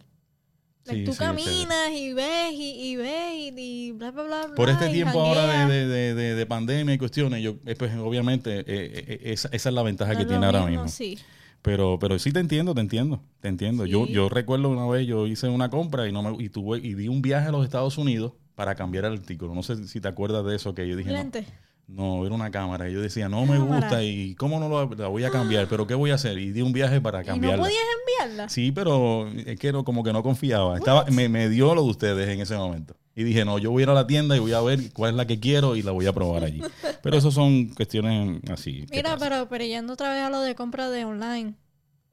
Sí, 0.84 1.04
tú 1.04 1.12
sí, 1.12 1.18
caminas 1.18 1.90
y 1.92 2.14
ves 2.14 2.52
y, 2.52 2.92
y 2.92 2.96
ves 2.96 3.34
y, 3.34 3.52
y 3.56 3.92
bla, 3.92 4.10
bla, 4.10 4.22
bla. 4.22 4.54
Por 4.54 4.70
este 4.70 4.88
tiempo 4.88 5.20
ahora 5.20 5.66
de, 5.66 5.86
de, 5.86 6.14
de, 6.14 6.34
de 6.34 6.46
pandemia 6.46 6.94
y 6.94 6.98
cuestiones, 6.98 7.42
yo, 7.42 7.56
eh, 7.66 7.74
pues 7.76 7.94
obviamente 7.96 8.60
eh, 8.60 8.64
eh, 8.66 9.20
esa, 9.24 9.48
esa 9.52 9.68
es 9.68 9.74
la 9.74 9.82
ventaja 9.82 10.14
No 10.14 10.18
que 10.18 10.24
tiene 10.24 10.46
ahora 10.46 10.64
mismo. 10.64 10.88
Sí. 10.88 11.18
Pero, 11.60 11.98
pero 11.98 12.18
sí 12.18 12.32
te 12.32 12.40
entiendo, 12.40 12.74
te 12.74 12.80
entiendo, 12.80 13.20
te 13.40 13.48
entiendo. 13.48 13.84
Yo, 13.84 14.06
yo 14.06 14.28
recuerdo 14.28 14.70
una 14.70 14.86
vez, 14.86 15.06
yo 15.06 15.26
hice 15.26 15.48
una 15.48 15.68
compra 15.68 16.08
y 16.08 16.12
no 16.12 16.22
me, 16.22 16.42
y 16.42 16.48
tuve, 16.48 16.78
y 16.78 16.94
di 16.94 17.08
un 17.08 17.20
viaje 17.20 17.48
a 17.48 17.52
los 17.52 17.64
Estados 17.64 17.98
Unidos 17.98 18.32
para 18.54 18.74
cambiar 18.74 19.04
el 19.04 19.14
artículo. 19.14 19.54
No 19.54 19.62
sé 19.62 19.86
si 19.88 20.00
te 20.00 20.08
acuerdas 20.08 20.44
de 20.46 20.56
eso 20.56 20.74
que 20.74 20.88
yo 20.88 20.96
dije, 20.96 21.10
Lente. 21.10 21.42
no, 21.42 21.46
era 21.90 22.34
una 22.34 22.50
cámara. 22.50 22.88
Y 22.88 22.92
yo 22.92 23.00
decía, 23.00 23.28
no 23.28 23.46
me 23.46 23.56
Cámara. 23.58 23.80
gusta 23.80 24.02
y 24.04 24.34
cómo 24.34 24.60
no 24.60 24.68
lo, 24.68 24.94
la 24.94 25.08
voy 25.08 25.24
a 25.24 25.30
cambiar, 25.30 25.68
pero 25.68 25.86
qué 25.86 25.94
voy 25.94 26.10
a 26.10 26.14
hacer. 26.16 26.38
Y 26.38 26.52
di 26.52 26.60
un 26.62 26.72
viaje 26.72 27.00
para 27.00 27.20
¿Y 27.22 27.26
no 27.26 27.32
cambiarla. 27.32 27.62
podías 27.64 27.82
enviarla? 28.00 28.48
Sí, 28.48 28.72
pero 28.72 29.28
es 29.28 29.58
que 29.58 29.72
no, 29.72 29.84
como 29.84 30.02
que 30.04 30.12
no 30.12 30.22
confiaba. 30.22 30.76
Estaba, 30.76 31.04
me, 31.10 31.28
me 31.28 31.48
dio 31.48 31.74
lo 31.74 31.82
de 31.82 31.88
ustedes 31.90 32.28
en 32.28 32.40
ese 32.40 32.56
momento. 32.56 32.94
Y 33.14 33.24
dije, 33.24 33.44
no, 33.44 33.58
yo 33.58 33.70
voy 33.72 33.82
a 33.82 33.84
ir 33.84 33.90
a 33.90 33.94
la 33.94 34.06
tienda 34.06 34.36
y 34.36 34.38
voy 34.38 34.52
a 34.52 34.60
ver 34.60 34.92
cuál 34.92 35.10
es 35.10 35.16
la 35.16 35.26
que 35.26 35.40
quiero 35.40 35.74
y 35.74 35.82
la 35.82 35.90
voy 35.92 36.06
a 36.06 36.12
probar 36.12 36.44
allí. 36.44 36.60
Pero 37.02 37.16
eso 37.16 37.30
son 37.32 37.68
cuestiones 37.70 38.40
así. 38.50 38.84
Mira, 38.90 39.16
pero, 39.18 39.48
pero 39.48 39.64
yendo 39.64 39.94
otra 39.94 40.12
vez 40.12 40.22
a 40.22 40.30
lo 40.30 40.40
de 40.40 40.54
compra 40.54 40.88
de 40.90 41.04
online. 41.04 41.54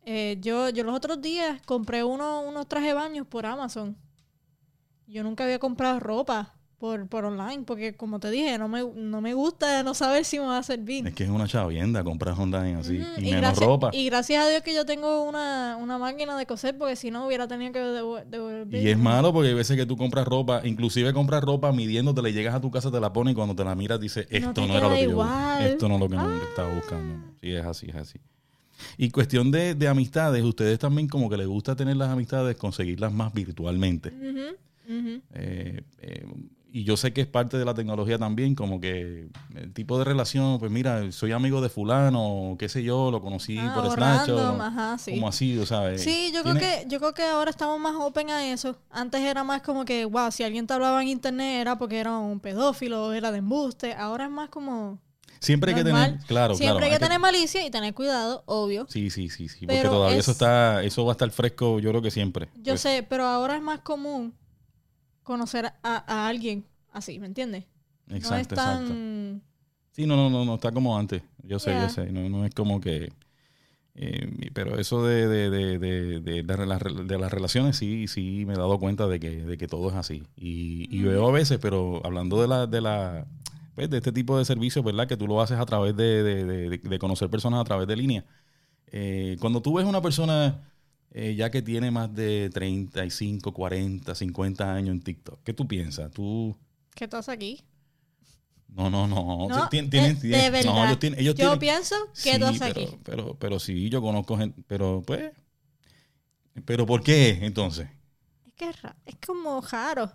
eh, 0.05 0.38
yo, 0.41 0.70
yo 0.70 0.84
los 0.84 0.96
otros 0.96 1.22
días 1.22 1.62
compré 1.65 2.03
uno, 2.03 2.41
unos 2.41 2.67
trajes 2.67 2.88
de 2.89 2.94
baños 2.96 3.27
por 3.27 3.46
Amazon. 3.46 3.96
Yo 5.05 5.22
nunca 5.24 5.44
había 5.44 5.60
comprado 5.60 6.00
ropa 6.00 6.54
por, 6.79 7.08
por 7.08 7.25
online, 7.25 7.63
porque 7.65 7.94
como 7.96 8.20
te 8.20 8.29
dije, 8.29 8.58
no 8.58 8.67
me, 8.67 8.84
no 8.84 9.22
me 9.22 9.34
gusta 9.34 9.82
no 9.84 9.94
saber 9.94 10.25
si 10.25 10.38
me 10.39 10.46
va 10.46 10.58
a 10.58 10.63
servir. 10.63 11.08
Es 11.08 11.13
que 11.13 11.24
es 11.24 11.29
una 11.29 11.48
chavienda 11.48 12.03
comprar 12.03 12.38
online 12.39 12.75
así. 12.75 12.96
Y 13.17 13.22
menos 13.22 13.41
gracias, 13.41 13.65
ropa. 13.65 13.89
y 13.94 14.05
gracias 14.05 14.46
a 14.46 14.50
Dios 14.50 14.62
que 14.62 14.74
yo 14.74 14.86
tengo 14.86 15.24
una, 15.24 15.77
una 15.79 15.98
máquina 15.98 16.38
de 16.38 16.46
coser, 16.46 16.77
porque 16.77 16.96
si 16.96 17.12
no 17.12 17.25
hubiera 17.27 17.48
tenido 17.48 17.72
que 17.72 17.79
devo- 17.79 18.24
devolver. 18.25 18.84
Y 18.84 18.89
es 18.89 18.98
malo 18.98 19.32
porque 19.34 19.50
hay 19.50 19.55
veces 19.55 19.77
que 19.77 19.86
tú 19.86 19.96
compras 19.98 20.27
ropa, 20.27 20.62
inclusive 20.65 21.13
compras 21.13 21.44
ropa 21.44 21.72
midiéndote, 21.72 22.22
le 22.22 22.34
llegas 22.34 22.53
a 22.53 22.62
tu 22.62 22.70
casa, 22.70 22.91
te 22.91 23.00
la 23.00 23.12
pones 23.13 23.32
y 23.32 23.36
cuando 23.36 23.55
te 23.55 23.63
la 23.63 23.74
miras 23.75 24.00
dices, 24.00 24.27
esto 24.29 24.67
no, 24.67 24.77
era 24.77 24.89
lo 24.89 24.96
que 24.96 25.03
yo 25.03 25.10
igual. 25.12 25.63
Esto 25.65 25.88
no 25.88 25.96
es 25.96 26.00
lo 26.01 26.10
que 26.10 26.15
no 26.17 26.44
estaba 26.44 26.74
buscando. 26.75 27.25
Sí, 27.41 27.51
es 27.53 27.65
así, 27.65 27.88
es 27.89 27.96
así. 27.96 28.20
Y 28.98 29.10
cuestión 29.10 29.51
de, 29.51 29.74
de 29.75 29.88
amistades, 29.88 30.44
ustedes 30.44 30.77
también 30.77 31.08
como 31.08 31.29
que 31.29 31.38
les 31.38 31.48
gusta 31.48 31.75
tener 31.77 31.96
las 31.96 32.10
amistades, 32.10 32.58
conseguirlas 32.58 33.13
más 33.13 33.34
virtualmente. 33.34 34.10
Ujú. 34.10 35.22
Eh, 35.34 35.82
eh, 36.01 36.25
y 36.77 36.84
yo 36.84 36.98
sé 36.98 37.13
que 37.13 37.22
es 37.22 37.27
parte 37.27 37.58
de 37.58 37.63
la 37.63 37.74
tecnología 37.74 38.17
también, 38.17 38.53
como 38.53 38.82
que 38.82 39.29
el 39.55 39.72
tipo 39.74 39.98
de 39.98 40.03
relación, 40.03 40.60
pues 40.60 40.70
mira, 40.70 41.10
soy 41.13 41.32
amigo 41.32 41.62
de 41.62 41.70
fulano, 41.70 42.58
qué 42.60 42.67
sé 42.67 42.84
yo, 42.84 43.12
lo 43.12 43.22
conocí 43.22 43.58
Ah, 43.58 43.72
por 43.74 43.89
Snapchat. 43.89 44.29
o- 44.29 44.98
sí. 44.98 45.12
Como 45.12 45.29
así, 45.29 45.58
o 45.58 45.65
sea. 45.65 45.89
eh, 45.94 45.98
Sí, 45.98 46.32
yo 46.34 46.44
creo 46.44 46.55
que 46.55 46.86
yo 46.89 47.00
creo 47.00 47.13
que 47.13 47.24
ahora 47.24 47.50
estamos 47.50 47.79
más 47.79 47.96
open 47.98 48.29
a 48.29 48.51
eso. 48.51 48.75
Antes 48.91 49.22
era 49.22 49.46
más 49.46 49.62
como 49.62 49.86
que, 49.86 50.03
wow, 50.03 50.29
si 50.34 50.44
alguien 50.44 50.67
te 50.67 50.74
hablaba 50.74 51.01
en 51.01 51.08
internet 51.08 51.62
era 51.62 51.77
porque 51.77 51.98
era 51.98 52.17
un 52.17 52.41
pedófilo, 52.41 53.13
era 53.13 53.32
de 53.32 53.38
embuste. 53.38 53.94
Ahora 53.94 54.25
es 54.25 54.32
más 54.32 54.50
como 54.50 55.00
Siempre 55.39 55.72
hay 55.72 55.77
que 55.77 55.84
tener, 55.86 56.17
claro, 56.27 56.55
Siempre 56.55 56.79
claro. 56.79 56.86
hay 56.88 56.91
que 56.91 57.00
tener 57.05 57.20
malicia 57.20 57.65
y 57.65 57.70
tener 57.72 57.94
cuidado, 57.94 58.44
obvio. 58.48 58.86
Sí, 58.89 59.10
sí, 59.10 59.29
sí, 59.29 59.48
sí, 59.48 59.65
porque 59.65 59.84
todavía 59.84 60.17
eso 60.17 60.32
es- 60.32 60.36
está, 60.38 60.84
eso 60.84 61.05
va 61.05 61.12
a 61.12 61.13
estar 61.13 61.29
fresco, 61.32 61.79
yo 61.79 61.89
creo 61.91 62.01
que 62.01 62.12
siempre. 62.12 62.50
Yo 62.55 62.74
Pues, 62.74 62.82
sé, 62.82 63.05
pero 63.08 63.25
ahora 63.25 63.55
es 63.55 63.62
más 63.62 63.79
común 63.82 64.34
conocer 65.25 65.65
a, 65.84 65.98
a 66.08 66.27
alguien 66.29 66.65
así, 66.94 67.20
¿me 67.20 67.27
entiendes? 67.27 67.65
Exacto, 68.10 68.29
no 68.36 68.38
es 68.39 68.48
tan... 68.48 68.82
exacto. 68.84 68.96
Sí, 69.91 70.05
no, 70.05 70.15
no, 70.15 70.29
no, 70.29 70.46
no 70.46 70.55
está 70.55 70.72
como 70.72 70.98
antes. 70.98 71.24
Yo 71.44 71.60
sé, 71.60 71.72
Yeah. 71.72 71.82
yo 71.82 71.89
sé. 71.89 72.12
No, 72.13 72.29
no 72.29 72.46
es 72.46 72.53
como 72.55 72.79
que. 72.79 73.12
eh, 73.96 74.50
pero 74.53 74.77
eso 74.79 75.05
de, 75.05 75.27
de, 75.27 75.50
de, 75.50 76.20
de, 76.44 76.65
las 76.65 76.82
re- 76.82 77.03
de 77.05 77.17
las 77.17 77.32
relaciones, 77.32 77.77
sí, 77.77 78.08
sí 78.08 78.46
me 78.46 78.53
he 78.53 78.58
dado 78.58 78.77
cuenta 78.79 79.08
de 79.08 79.20
que, 79.20 79.29
de 79.46 79.58
que 79.58 79.67
todo 79.67 79.89
es 79.89 79.96
así. 79.96 80.24
Y, 80.36 80.88
y 80.96 81.01
veo 81.03 81.27
a 81.27 81.32
veces, 81.32 81.60
pero 81.62 82.01
hablando 82.05 82.41
de 82.41 82.48
la, 82.48 82.67
de 82.67 82.82
la, 82.82 83.25
pues, 83.75 83.89
de 83.89 83.98
este 83.98 84.12
tipo 84.12 84.38
de 84.38 84.46
servicios, 84.46 84.84
¿verdad? 84.84 85.08
Que 85.08 85.17
tú 85.17 85.27
lo 85.27 85.41
haces 85.41 85.58
a 85.60 85.65
través 85.65 85.96
de, 85.96 86.24
de, 86.24 86.46
de- 86.46 86.77
de 86.77 87.00
conocer 87.00 87.29
personas 87.29 87.62
a 87.62 87.63
través 87.65 87.88
de 87.88 87.96
línea. 87.96 88.25
Eh, 88.88 89.38
cuando 89.39 89.62
tú 89.62 89.75
ves 89.75 89.86
una 89.86 90.01
persona 90.01 90.62
eh, 91.17 91.34
ya 91.36 91.50
que 91.50 91.62
tiene 91.62 91.91
más 91.91 92.13
de 92.13 92.50
35, 92.53 93.53
40, 93.53 94.13
50 94.13 94.74
años 94.74 94.89
en 94.89 95.01
TikTok, 95.01 95.39
¿qué 95.45 95.53
tú 95.53 95.65
piensas? 95.65 96.12
Tú. 96.12 96.57
¿Qué 96.93 97.05
estás 97.05 97.29
aquí? 97.29 97.62
No, 98.67 98.89
no, 98.89 99.07
no. 99.07 99.48
No, 99.48 99.69
Tien- 99.69 99.89
tienen- 99.89 100.15
de 100.15 100.22
tienen- 100.29 100.51
verdad. 100.51 100.74
No, 100.74 100.86
ellos 100.86 101.00
tienen, 101.00 101.19
ellos 101.19 101.36
Yo 101.36 101.38
tienen- 101.53 101.60
pienso 101.60 101.95
que 102.22 102.34
Sí, 102.34 102.38
tú 102.39 102.45
haces 102.45 102.60
pero, 102.60 102.81
aquí. 102.81 102.98
Pero, 103.05 103.36
pero 103.39 103.60
sí, 103.60 103.89
yo 103.89 104.01
conozco 104.01 104.38
gente. 104.38 104.62
Pero 104.67 105.01
pues. 105.07 105.31
¿Pero 106.65 106.86
por 106.86 107.01
qué 107.03 107.39
entonces? 107.45 107.88
Es 108.45 108.53
que 108.53 108.69
es, 108.69 108.81
ra- 108.81 108.95
es 109.05 109.15
como 109.25 109.62
raro. 109.62 110.12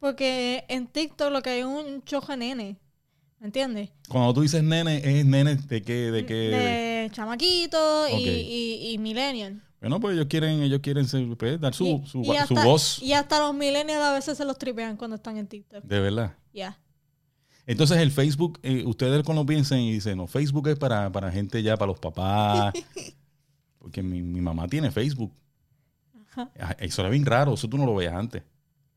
Porque 0.00 0.64
en 0.68 0.86
TikTok 0.88 1.30
lo 1.32 1.42
que 1.42 1.50
hay 1.50 1.60
es 1.60 1.66
un 1.66 2.02
chojo 2.04 2.32
de 2.32 2.38
nene. 2.38 2.76
¿Me 3.38 3.46
entiendes? 3.46 3.90
Cuando 4.08 4.32
tú 4.34 4.40
dices 4.42 4.62
nene, 4.62 4.96
¿es 5.04 5.24
nene 5.24 5.56
de 5.56 5.82
qué? 5.82 6.10
De 6.10 6.24
qué 6.26 6.34
De 6.34 7.10
chamaquito 7.12 8.04
Ok. 8.06 8.18
y, 8.18 8.28
y, 8.28 8.90
y 8.92 8.98
millennial. 8.98 9.62
Bueno, 9.88 10.00
pues 10.00 10.14
ellos 10.16 10.26
quieren, 10.28 10.62
ellos 10.62 10.80
quieren 10.82 11.06
ser- 11.06 11.36
pues, 11.36 11.60
dar 11.60 11.72
su, 11.74 11.86
Y- 11.86 12.06
su, 12.06 12.20
y 12.22 12.24
su 12.24 12.32
hasta- 12.32 12.64
voz. 12.64 13.00
Y 13.02 13.12
hasta 13.12 13.38
los 13.38 13.54
millennials 13.54 14.02
a 14.02 14.12
veces 14.14 14.36
se 14.36 14.44
los 14.44 14.58
tripean 14.58 14.96
cuando 14.96 15.14
están 15.16 15.36
en 15.36 15.46
TikTok. 15.46 15.84
De 15.84 16.00
verdad. 16.00 16.34
Ya. 16.52 16.78
Entonces 17.66 17.98
el 17.98 18.10
Facebook, 18.10 18.58
eh, 18.62 18.82
ustedes 18.84 19.22
cuando 19.24 19.46
piensen 19.46 19.78
y 19.80 19.92
dicen, 19.92 20.18
no, 20.18 20.26
Facebook 20.26 20.68
es 20.68 20.76
para, 20.78 21.10
para 21.12 21.30
gente 21.30 21.62
ya, 21.62 21.76
para 21.76 21.90
los 21.92 21.98
papás. 22.00 22.72
Porque 23.78 24.02
mi, 24.02 24.22
mi 24.22 24.40
mamá 24.40 24.66
tiene 24.66 24.90
Facebook. 24.90 25.32
Ajá. 26.30 26.50
Ah, 26.58 26.76
Eso 26.80 27.02
era 27.02 27.10
bien 27.10 27.24
raro, 27.24 27.54
eso 27.54 27.68
tú 27.68 27.78
no 27.78 27.86
lo 27.86 27.94
veías 27.94 28.14
antes. 28.14 28.42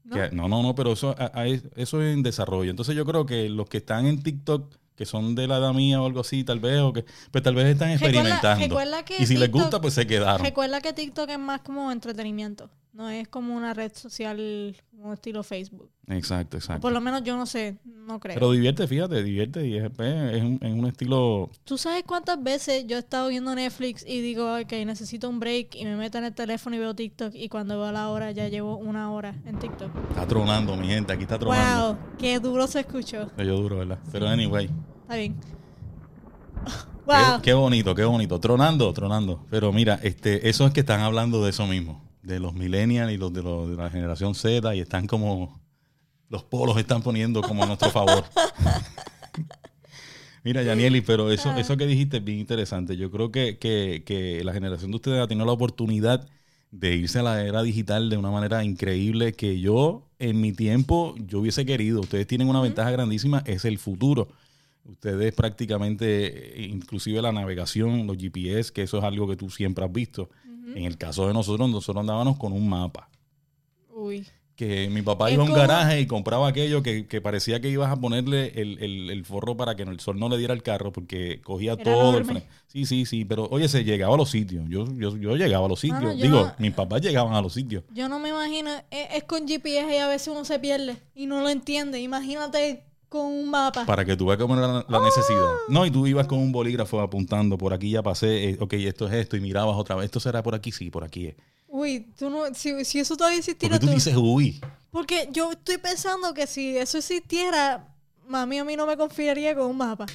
¿No? 0.04 0.16
Que- 0.16 0.32
No, 0.32 0.48
no, 0.48 0.64
no, 0.64 0.74
pero 0.74 0.94
eso, 0.94 1.16
a- 1.18 1.32
a- 1.34 1.46
eso 1.48 2.02
es 2.02 2.14
en 2.16 2.24
desarrollo. 2.24 2.72
Entonces 2.72 2.96
yo 2.96 3.06
creo 3.06 3.26
que 3.28 3.48
los 3.50 3.70
que 3.70 3.78
están 3.78 4.08
en 4.08 4.24
TikTok, 4.24 4.74
que 5.00 5.06
son 5.06 5.34
de 5.34 5.48
la 5.48 5.60
edad 5.60 5.74
mía 5.74 6.02
o 6.02 6.06
algo 6.06 6.20
así, 6.20 6.44
tal 6.44 6.60
vez, 6.60 6.82
o 6.82 6.92
que, 6.92 7.06
pues 7.32 7.42
tal 7.42 7.56
vez 7.56 7.68
están 7.68 7.88
Recuerda- 7.94 8.08
experimentando. 8.20 8.66
recuerda 8.66 9.06
que 9.06 9.16
y 9.24 9.26
si 9.26 9.38
les 9.38 9.50
TikTok- 9.50 9.62
gusta, 9.62 9.80
pues 9.80 9.94
se 9.94 10.06
quedaron. 10.06 10.46
Recuerda 10.46 10.82
que 10.82 10.92
TikTok 10.92 11.30
es 11.30 11.40
más 11.40 11.62
como 11.62 11.90
entretenimiento. 11.90 12.70
No 12.92 13.08
es 13.10 13.28
como 13.30 13.56
una 13.56 13.74
red 13.74 13.94
social 13.96 14.76
como 14.92 15.14
estilo 15.14 15.42
Facebook. 15.44 15.90
Exacto, 16.08 16.58
O 16.58 16.60
exacto. 16.60 16.82
por 16.82 16.92
lo 16.92 17.00
menos 17.00 17.24
yo 17.24 17.38
no 17.38 17.46
sé, 17.46 17.78
no 17.86 18.20
creo. 18.20 18.34
Pero 18.34 18.52
divierte, 18.52 18.88
fíjate, 18.88 19.24
divierte 19.24 19.66
y 19.66 19.78
es, 19.78 19.90
pues, 19.96 20.34
es 20.36 20.42
un, 20.44 20.60
es 20.62 20.74
un 20.74 20.86
estilo... 20.88 21.50
¿Tú 21.64 21.78
sabes 21.78 22.04
cuántas 22.04 22.42
veces 22.44 22.86
yo 22.88 22.98
he 22.98 23.00
estado 23.00 23.30
viendo 23.30 23.54
Netflix 23.56 24.04
y 24.06 24.20
digo, 24.22 24.54
ok, 24.60 24.72
necesito 24.86 25.30
un 25.30 25.40
break 25.40 25.76
y 25.76 25.86
me 25.86 25.96
meto 25.96 26.18
en 26.18 26.26
el 26.26 26.34
teléfono 26.34 26.76
y 26.76 26.80
veo 26.80 26.94
TikTok 26.96 27.36
y 27.36 27.48
cuando 27.48 27.80
veo 27.80 27.92
la 27.92 28.10
hora 28.10 28.32
ya 28.32 28.50
llevo 28.50 28.76
una 28.76 29.12
hora 29.14 29.36
en 29.46 29.60
TikTok? 29.60 29.92
Está 30.10 30.28
tronando, 30.28 30.76
mi 30.76 30.88
gente, 30.88 31.14
aquí 31.14 31.24
está 31.24 31.38
tronando. 31.40 31.94
Wow, 31.94 31.98
qué 32.18 32.40
duro 32.40 32.66
se 32.68 32.80
escuchó. 32.82 33.30
Yo 33.38 33.56
duro, 33.56 33.78
¿verdad? 33.78 34.00
Pero 34.12 34.28
anyway, 34.28 34.68
Está 35.10 35.18
bien. 35.18 35.34
qué, 35.34 35.42
Wow. 37.08 37.42
qué 37.42 37.54
bonito, 37.54 37.96
qué 37.96 38.04
bonito. 38.04 38.40
Tronando, 38.40 38.94
tronando. 38.94 39.44
Pero 39.50 39.74
mira, 39.74 40.00
este, 40.04 40.48
eso 40.50 40.68
es 40.68 40.72
que 40.72 40.82
están 40.82 41.00
hablando 41.00 41.44
de 41.44 41.50
eso 41.50 41.66
mismo. 41.66 42.08
De 42.22 42.40
los 42.40 42.54
millennials 42.54 43.12
y 43.12 43.18
los 43.18 43.34
de, 43.34 43.42
los 43.42 43.72
de 43.72 43.76
la 43.76 43.90
generación 43.90 44.36
Z 44.36 44.76
y 44.76 44.82
están 44.82 45.08
como... 45.08 45.60
Los 46.30 46.44
polos 46.44 46.78
están 46.78 47.02
poniendo 47.02 47.42
como 47.42 47.64
a 47.64 47.66
nuestro 47.66 47.90
favor. 47.90 48.24
Mira, 50.44 50.62
Yanieli, 50.62 51.02
pero 51.02 51.32
eso, 51.32 51.56
eso 51.58 51.76
que 51.76 51.88
dijiste 51.88 52.18
es 52.18 52.24
bien 52.24 52.38
interesante. 52.38 52.96
Yo 52.96 53.10
creo 53.10 53.32
que, 53.32 53.58
que, 53.58 54.04
que 54.06 54.44
la 54.44 54.54
generación 54.54 54.92
de 54.92 54.98
ustedes 54.98 55.24
ha 55.24 55.28
tenido 55.28 55.48
la 55.48 55.54
oportunidad 55.54 56.28
de 56.70 56.96
irse 56.96 57.18
a 57.18 57.24
la 57.24 57.42
era 57.44 57.64
digital 57.64 58.12
de 58.12 58.18
una 58.18 58.30
manera 58.30 58.64
increíble 58.64 59.34
que 59.34 59.60
yo 59.60 60.04
en 60.20 60.40
mi 60.40 60.54
tiempo 60.54 61.16
yo 61.18 61.40
hubiese 61.40 61.66
querido. 61.66 62.02
Ustedes 62.02 62.28
tienen 62.28 62.48
una 62.48 62.62
ventaja 62.62 62.92
grandísima, 62.92 63.42
es 63.48 63.66
el 63.66 63.80
futuro. 63.80 64.28
Ustedes 64.92 65.34
prácticamente, 65.34 66.60
eh, 66.62 66.68
inclusive 66.68 67.22
la 67.22 67.32
navegación, 67.32 68.08
los 68.08 68.18
GPS, 68.18 68.72
que 68.72 68.82
eso 68.84 68.98
es 68.98 69.04
algo 69.04 69.28
que 69.28 69.36
tú 69.36 69.50
siempre 69.50 69.86
has 69.86 69.92
visto. 69.92 70.30
En 70.76 70.84
el 70.86 70.98
caso 70.98 71.28
de 71.28 71.34
nosotros, 71.34 71.70
nosotros 71.70 72.02
andábamos 72.02 72.38
con 72.38 72.54
un 72.54 72.68
mapa. 72.70 73.10
Uy. 73.92 74.26
Que 74.56 74.90
mi 74.90 75.02
papá 75.02 75.30
Es 75.30 75.34
iba 75.36 75.44
a 75.44 75.46
un 75.46 75.52
como- 75.52 75.62
garaje 75.62 76.02
y 76.02 76.06
compraba 76.06 76.48
aquello 76.50 76.84
que, 76.84 77.08
que 77.08 77.22
parecía 77.22 77.62
que 77.62 77.70
ibas 77.70 77.90
a 77.90 77.96
ponerle 77.96 78.52
el, 78.62 78.78
el- 78.84 79.10
el 79.10 79.24
forro 79.26 79.56
para 79.56 79.76
que 79.76 79.84
el 79.84 80.00
sol 80.02 80.20
no 80.20 80.28
le 80.28 80.38
diera 80.38 80.54
el 80.54 80.62
carro 80.64 80.92
porque 80.92 81.40
cogía 81.42 81.74
Era 81.74 81.84
todo 81.84 82.02
el 82.10 82.24
enorme. 82.24 82.26
frente. 82.42 82.48
Sí, 82.68 82.86
sí, 82.86 83.06
sí, 83.06 83.24
pero 83.26 83.48
oye, 83.52 83.68
se 83.70 83.84
llegaba 83.86 84.16
a 84.16 84.18
los 84.18 84.30
sitios. 84.30 84.66
Yo, 84.68 84.86
yo, 84.96 85.16
yo 85.16 85.36
llegaba 85.38 85.66
a 85.66 85.70
los 85.70 85.80
sitios. 85.80 86.18
Digo, 86.18 86.42
no- 86.42 86.54
mis 86.60 86.74
papás 86.74 87.02
llegaban 87.02 87.34
a 87.34 87.42
los 87.42 87.54
sitios. 87.54 87.84
Yo 87.94 88.10
no 88.10 88.20
me 88.20 88.30
imagino, 88.30 88.70
es, 88.92 89.08
es 89.16 89.24
con 89.24 89.48
GPS 89.48 89.94
y 89.96 89.98
a 89.98 90.08
veces 90.10 90.28
uno 90.28 90.44
se 90.44 90.60
pierde 90.60 90.98
y 91.16 91.26
no 91.26 91.42
lo 91.42 91.50
entiende. 91.50 92.02
Imagínate 92.02 92.84
con 93.10 93.26
un 93.26 93.50
mapa. 93.50 93.86
Para 93.86 94.06
que 94.06 94.16
tú 94.16 94.28
veas 94.28 94.40
cómo 94.40 94.56
era 94.56 94.68
la, 94.68 94.86
la 94.88 95.00
necesidad. 95.02 95.52
No, 95.68 95.86
y 95.86 95.92
tú 95.92 96.06
ibas 96.08 96.28
con 96.28 96.38
un 96.40 96.52
bolígrafo 96.52 97.02
apuntando, 97.02 97.58
por 97.58 97.74
aquí 97.74 97.90
ya 97.92 98.02
pasé, 98.04 98.52
eh, 98.52 98.58
ok, 98.60 98.74
esto 98.74 99.08
es 99.08 99.14
esto, 99.16 99.36
y 99.36 99.42
mirabas 99.42 99.76
otra 99.76 99.96
vez, 99.96 100.06
esto 100.06 100.20
será 100.20 100.42
por 100.44 100.54
aquí, 100.56 100.72
sí, 100.72 100.90
por 100.90 101.04
aquí 101.04 101.28
es. 101.28 101.36
Uy, 101.68 102.08
tú 102.18 102.30
no, 102.30 102.54
si, 102.54 102.86
si 102.86 103.00
eso 103.00 103.16
todavía 103.18 103.40
existiera, 103.40 103.80
tú 103.80 103.88
tú- 103.88 103.94
dices, 103.94 104.16
uy, 104.18 104.60
Porque 104.92 105.28
yo 105.32 105.52
estoy 105.52 105.78
pensando 105.78 106.34
que 106.34 106.48
si 106.48 106.78
eso 106.78 106.98
existiera, 106.98 107.94
mami 108.28 108.58
a 108.60 108.64
mí 108.66 108.76
no 108.76 108.86
me 108.88 108.96
confiaría 108.98 109.56
con 109.56 109.68
un 109.68 109.78
mapa. 109.78 110.06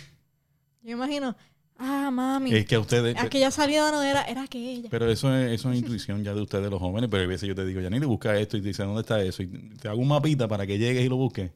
Yo 0.83 0.93
imagino, 0.93 1.37
ah, 1.79 2.11
mami, 2.13 2.55
es 2.55 2.67
que 2.67 2.75
a 2.77 2.81
ustedes... 2.81 3.17
aquella 3.19 3.51
salida 3.51 3.91
no 3.91 4.03
era, 4.03 4.23
era 4.23 4.43
aquella. 4.43 4.89
Pero 4.91 5.11
eso 5.11 5.35
es, 5.35 5.53
eso 5.53 5.71
es 5.73 5.79
intuición 5.79 6.23
ya 6.25 6.35
de 6.35 6.41
ustedes 6.43 6.71
los 6.71 6.81
jóvenes, 6.81 7.09
pero 7.11 7.25
a 7.25 7.27
veces 7.27 7.49
yo 7.49 7.55
te 7.55 7.65
digo, 7.65 7.81
Yanili, 7.81 8.07
busca 8.07 8.37
esto 8.39 8.57
y 8.57 8.61
te 8.63 8.69
dice, 8.69 8.85
¿dónde 8.85 9.01
está 9.03 9.21
eso? 9.23 9.43
Y 9.43 9.49
te 9.81 9.89
hago 9.89 10.01
un 10.01 10.09
mapita 10.09 10.49
para 10.49 10.67
que 10.67 10.79
llegues 10.79 11.05
y 11.05 11.09
lo 11.09 11.17
busques. 11.17 11.51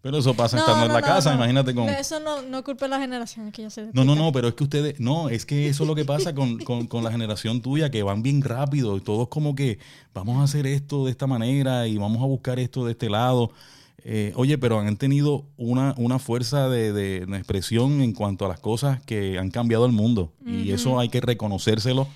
Pero 0.00 0.18
eso 0.18 0.32
pasa 0.34 0.58
estando 0.58 0.86
en 0.86 0.92
la 0.92 1.02
casa, 1.02 1.34
imagínate 1.34 1.74
con... 1.74 1.88
Eso 1.88 2.20
no, 2.20 2.42
no 2.42 2.62
culpa 2.62 2.84
de 2.84 2.90
la 2.90 3.00
generación, 3.00 3.50
que 3.50 3.62
ya 3.62 3.70
se 3.70 3.90
No, 3.92 4.04
no, 4.04 4.14
no, 4.14 4.30
pero 4.30 4.46
es 4.46 4.54
que 4.54 4.62
ustedes, 4.62 5.00
no, 5.00 5.28
es 5.28 5.44
que 5.44 5.66
eso 5.68 5.82
es 5.82 5.88
lo 5.88 5.96
que 5.96 6.04
pasa 6.04 6.34
con, 6.36 6.58
con- 6.64 6.86
con 6.86 7.02
la 7.02 7.10
generación 7.10 7.60
tuya, 7.60 7.90
que 7.90 8.04
van 8.04 8.22
bien 8.22 8.42
rápido, 8.42 8.96
y 8.96 9.00
todos 9.00 9.26
como 9.26 9.56
que 9.56 9.80
vamos 10.14 10.38
a 10.38 10.44
hacer 10.44 10.68
esto 10.68 11.04
de 11.04 11.10
esta 11.10 11.26
manera 11.26 11.88
y 11.88 11.98
vamos 11.98 12.22
a 12.22 12.26
buscar 12.26 12.60
esto 12.60 12.84
de 12.84 12.92
este 12.92 13.10
lado. 13.10 13.50
Eh, 14.06 14.32
oye, 14.36 14.58
pero 14.58 14.80
han 14.80 14.96
tenido 14.98 15.46
una, 15.56 15.94
una 15.96 16.18
fuerza 16.18 16.68
de, 16.68 16.92
de- 16.92 17.24
de 17.26 17.36
expresión 17.38 18.02
en 18.02 18.12
cuanto 18.12 18.44
a 18.44 18.48
las 18.48 18.60
cosas 18.60 19.00
que 19.02 19.38
han 19.38 19.50
cambiado 19.50 19.86
el 19.86 19.92
mundo, 19.92 20.32
y 20.46 20.70
eso 20.72 20.98
hay 21.00 21.08
que 21.08 21.20
reconocérselo. 21.22 22.06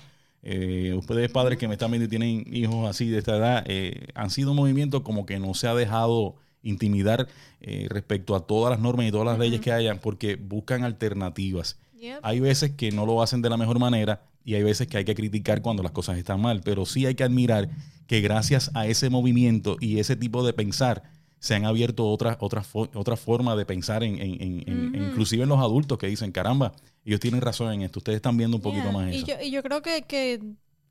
Eh, 0.43 0.93
ustedes 0.97 1.29
padres 1.31 1.57
que 1.57 1.67
me 1.67 1.73
están 1.73 1.91
viendo 1.91 2.05
y 2.05 2.07
tienen 2.09 2.45
hijos 2.53 2.87
así 2.89 3.09
de 3.09 3.17
esta 3.17 3.35
edad, 3.37 3.63
eh, 3.67 4.07
han 4.15 4.29
sido 4.29 4.51
un 4.51 4.57
movimiento 4.57 5.03
como 5.03 5.25
que 5.25 5.39
no 5.39 5.53
se 5.53 5.67
ha 5.67 5.73
dejado 5.73 6.35
intimidar 6.61 7.27
eh, 7.61 7.87
respecto 7.89 8.35
a 8.35 8.41
todas 8.45 8.71
las 8.71 8.79
normas 8.79 9.05
y 9.07 9.11
todas 9.11 9.25
las 9.25 9.39
leyes 9.39 9.59
que 9.59 9.71
hayan, 9.71 9.97
porque 9.99 10.35
buscan 10.35 10.83
alternativas. 10.83 11.77
Yep. 11.99 12.19
Hay 12.21 12.39
veces 12.39 12.71
que 12.71 12.91
no 12.91 13.05
lo 13.05 13.21
hacen 13.21 13.41
de 13.41 13.49
la 13.49 13.57
mejor 13.57 13.79
manera 13.79 14.21
y 14.45 14.53
hay 14.53 14.63
veces 14.63 14.87
que 14.87 14.97
hay 14.97 15.05
que 15.05 15.15
criticar 15.15 15.61
cuando 15.61 15.83
las 15.83 15.91
cosas 15.91 16.17
están 16.17 16.39
mal, 16.39 16.61
pero 16.63 16.85
sí 16.85 17.05
hay 17.05 17.15
que 17.15 17.23
admirar 17.23 17.69
que 18.07 18.21
gracias 18.21 18.71
a 18.75 18.85
ese 18.87 19.09
movimiento 19.09 19.75
y 19.81 19.99
ese 19.99 20.15
tipo 20.15 20.45
de 20.45 20.53
pensar 20.53 21.03
se 21.39 21.55
han 21.55 21.65
abierto 21.65 22.07
otras 22.09 22.37
otras 22.39 22.67
otra 22.73 23.15
forma 23.15 23.55
de 23.55 23.65
pensar 23.65 24.03
en, 24.03 24.15
en- 24.21 24.41
en- 24.41 24.63
en- 24.67 24.87
Ujú. 24.89 24.97
inclusive 25.07 25.43
en 25.43 25.49
los 25.49 25.59
adultos 25.59 25.97
que 25.97 26.07
dicen, 26.07 26.31
caramba, 26.31 26.73
ellos 27.05 27.19
tienen 27.19 27.41
razón 27.41 27.73
en 27.73 27.81
esto, 27.81 27.99
ustedes 27.99 28.17
están 28.17 28.37
viendo 28.37 28.57
un 28.57 28.63
poquito 28.63 28.83
Yeah, 28.89 28.91
más 28.91 29.13
y 29.13 29.17
eso. 29.17 29.27
yo, 29.27 29.35
y 29.41 29.51
yo 29.51 29.63
creo 29.63 29.81
que, 29.81 30.03
que 30.03 30.41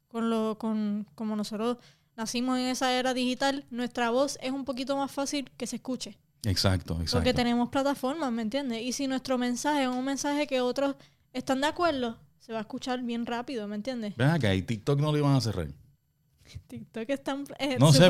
con 0.09 0.31
lo, 0.31 0.57
con, 0.59 1.07
como 1.15 1.37
nosotros 1.37 1.77
nacimos 2.17 2.59
en 2.59 2.67
esa 2.67 2.93
era 2.99 3.15
digital, 3.15 3.65
nuestra 3.71 4.11
voz 4.11 4.39
es 4.43 4.51
un 4.51 4.65
poquito 4.65 4.97
más 4.97 5.11
fácil 5.13 5.51
que 5.57 5.67
se 5.67 5.77
escuche. 5.77 6.19
Exacto, 6.45 6.95
exacto. 6.95 7.19
Porque 7.19 7.35
tenemos 7.35 7.69
plataformas, 7.69 8.33
¿me 8.33 8.43
entiendes? 8.43 8.83
Y 8.83 8.93
si 8.93 9.07
nuestro 9.07 9.39
mensaje 9.39 9.83
es 9.83 9.89
un 9.89 10.05
mensaje 10.05 10.47
que 10.47 10.61
otros 10.61 10.97
están 11.33 11.61
de 11.61 11.67
acuerdo, 11.67 12.17
se 12.39 12.53
va 12.53 12.59
a 12.59 12.63
escuchar 12.63 13.03
bien 13.03 13.27
rápido, 13.27 13.69
¿me 13.69 13.77
entiendes? 13.77 14.17
Ven 14.17 14.29
acá, 14.31 14.55
y 14.55 14.63
TikTok 14.63 14.99
no 15.01 15.13
lo 15.13 15.19
iban 15.19 15.35
a 15.35 15.41
cerrar. 15.41 15.69
TikTok 16.67 17.09
está 17.11 17.33
en- 17.33 17.45
eh, 17.59 17.77
No 17.79 17.93
sé, 17.93 18.09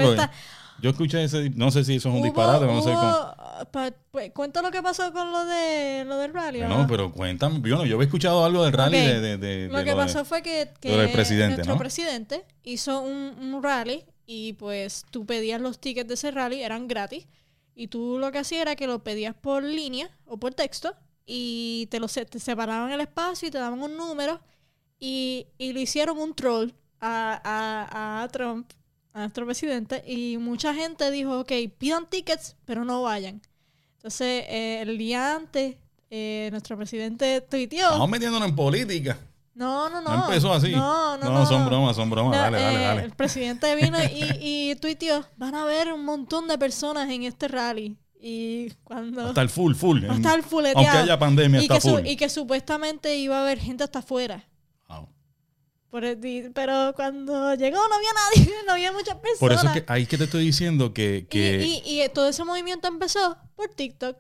Yo 0.81 0.91
escuché 0.91 1.25
ese, 1.25 1.51
no 1.51 1.71
sé 1.71 1.85
si 1.85 1.97
eso 1.97 2.09
es 2.09 2.15
un 2.15 2.21
hubo- 2.21 2.25
disparate, 2.25 2.67
no 2.67 2.81
sé 2.83 2.91
cómo. 2.93 3.35
pa- 3.73 3.93
pues, 4.13 4.31
cuenta 4.33 4.63
lo 4.63 4.71
que 4.71 4.81
pasó 4.83 5.13
con 5.13 5.33
lo 5.33 5.45
de 5.45 6.05
lo 6.07 6.17
del 6.19 6.33
rally. 6.33 6.61
No, 6.61 6.83
¿o 6.83 6.87
pero 6.87 7.13
cuéntame, 7.13 7.61
yo 7.69 7.77
no, 7.77 7.85
yo 7.85 7.97
había 7.97 8.07
escuchado 8.07 8.45
algo 8.45 8.63
del 8.65 8.73
rally 8.73 8.97
de, 8.99 9.21
de, 9.21 9.37
de- 9.39 9.69
Lo 9.69 9.79
que 9.79 9.85
lo 9.87 9.91
de- 9.91 9.95
pasó 9.97 10.25
fue 10.25 10.43
que, 10.43 10.71
que 10.81 10.91
lo 10.93 10.99
del 10.99 11.11
presidente, 11.11 11.57
nuestro 11.57 11.75
¿no? 11.75 11.79
presidente 11.79 12.45
hizo 12.63 13.01
un, 13.01 13.35
un 13.41 13.63
rally 13.63 14.05
y 14.25 14.53
pues 14.53 15.05
tú 15.11 15.27
pedías 15.27 15.61
los 15.61 15.81
tickets 15.81 16.07
de 16.07 16.15
ese 16.15 16.31
rally, 16.31 16.63
eran 16.63 16.87
gratis. 16.87 17.27
Y 17.75 17.89
tú 17.89 18.19
lo 18.19 18.31
que 18.33 18.39
hacías 18.39 18.63
era 18.63 18.75
que 18.77 18.87
lo 18.87 19.03
pedías 19.05 19.35
por 19.35 19.63
línea 19.63 20.11
o 20.27 20.37
por 20.37 20.53
texto 20.55 20.95
y 21.27 21.87
te, 21.91 21.99
lo, 22.01 22.09
te 22.09 22.39
separaban 22.41 22.91
el 22.93 23.01
espacio 23.01 23.49
y 23.49 23.51
te 23.51 23.59
daban 23.59 23.81
un 23.83 23.97
número 23.97 24.41
y, 24.99 25.47
y 25.59 25.73
le 25.73 25.81
hicieron 25.83 26.19
un 26.19 26.35
troll 26.35 26.71
a, 27.01 27.41
a, 27.45 28.23
a 28.23 28.29
Trump, 28.29 28.71
a 29.13 29.21
nuestro 29.21 29.47
presidente, 29.47 30.03
y 30.07 30.39
mucha 30.39 30.75
gente 30.75 31.11
dijo, 31.11 31.41
ok, 31.41 31.53
pidan 31.79 32.09
tickets, 32.09 32.57
pero 32.65 32.85
no 32.85 33.03
vayan. 33.03 33.41
Entonces, 33.97 34.45
eh, 34.49 34.81
el 34.83 34.97
día 34.97 35.35
antes, 35.35 35.77
eh, 36.11 36.49
nuestro 36.51 36.77
presidente 36.77 37.41
tuiteó... 37.41 37.87
Estamos 37.87 38.09
metiéndonos 38.09 38.49
en 38.49 38.57
política. 38.57 39.19
No, 39.55 39.91
no, 39.91 40.01
no. 40.01 40.17
No 40.17 40.25
empezó 40.27 40.53
así. 40.53 40.71
No, 40.71 41.17
no, 41.17 41.31
no. 41.31 41.45
son 41.45 41.67
bromas, 41.67 41.97
son 41.97 42.09
bromas. 42.09 42.37
No, 42.37 42.43
dale, 42.43 42.61
dale, 42.61 42.79
eh, 42.79 42.87
dale. 42.87 43.03
El 43.03 43.11
presidente 43.11 43.75
vino 43.75 43.99
y, 44.05 44.71
y 44.71 44.77
tuiteó, 44.77 45.25
van 45.37 45.57
a 45.57 45.63
haber 45.63 45.93
un 45.93 46.05
montón 46.05 46.47
de 46.47 46.57
personas 46.57 47.11
en 47.11 47.25
este 47.25 47.49
rally. 47.49 47.97
Y 48.21 48.71
cuando... 48.85 49.27
Hasta 49.27 49.43
el 49.43 49.49
full, 49.49 49.75
full. 49.75 50.05
va 50.05 50.13
a 50.13 50.17
estar 50.17 50.43
fuleteado. 50.45 50.87
Aunque 50.87 51.03
haya 51.03 51.19
pandemia, 51.19 51.63
y, 51.63 51.69
que 51.69 51.81
full. 51.81 52.07
y 52.07 52.17
que 52.17 52.29
supuestamente 52.29 53.17
iba 53.17 53.37
a 53.37 53.43
haber 53.43 53.59
gente 53.59 53.83
hasta 53.83 53.99
afuera. 53.99 54.45
Por 55.91 56.05
el 56.05 56.51
pero 56.55 56.93
cuando 56.95 57.55
llegó 57.55 57.77
no 57.89 57.95
había 57.95 58.11
nadie, 58.13 58.55
no 58.67 58.73
había 58.73 58.93
muchas 58.93 59.15
personas. 59.17 59.39
Por 59.41 59.53
eso 59.53 59.67
es 59.67 59.73
que 59.73 59.85
ahí 59.93 60.05
que 60.07 60.19
te 60.19 60.25
estoy 60.25 60.45
diciendo 60.45 60.93
que, 60.93 61.27
que 61.31 61.63
Y, 61.65 61.83
y- 61.85 62.03
y 62.03 62.09
todo 62.11 62.29
ese 62.29 62.45
movimiento 62.45 62.89
empezó 62.89 63.37
por 63.57 63.69
TikTok. 63.69 64.17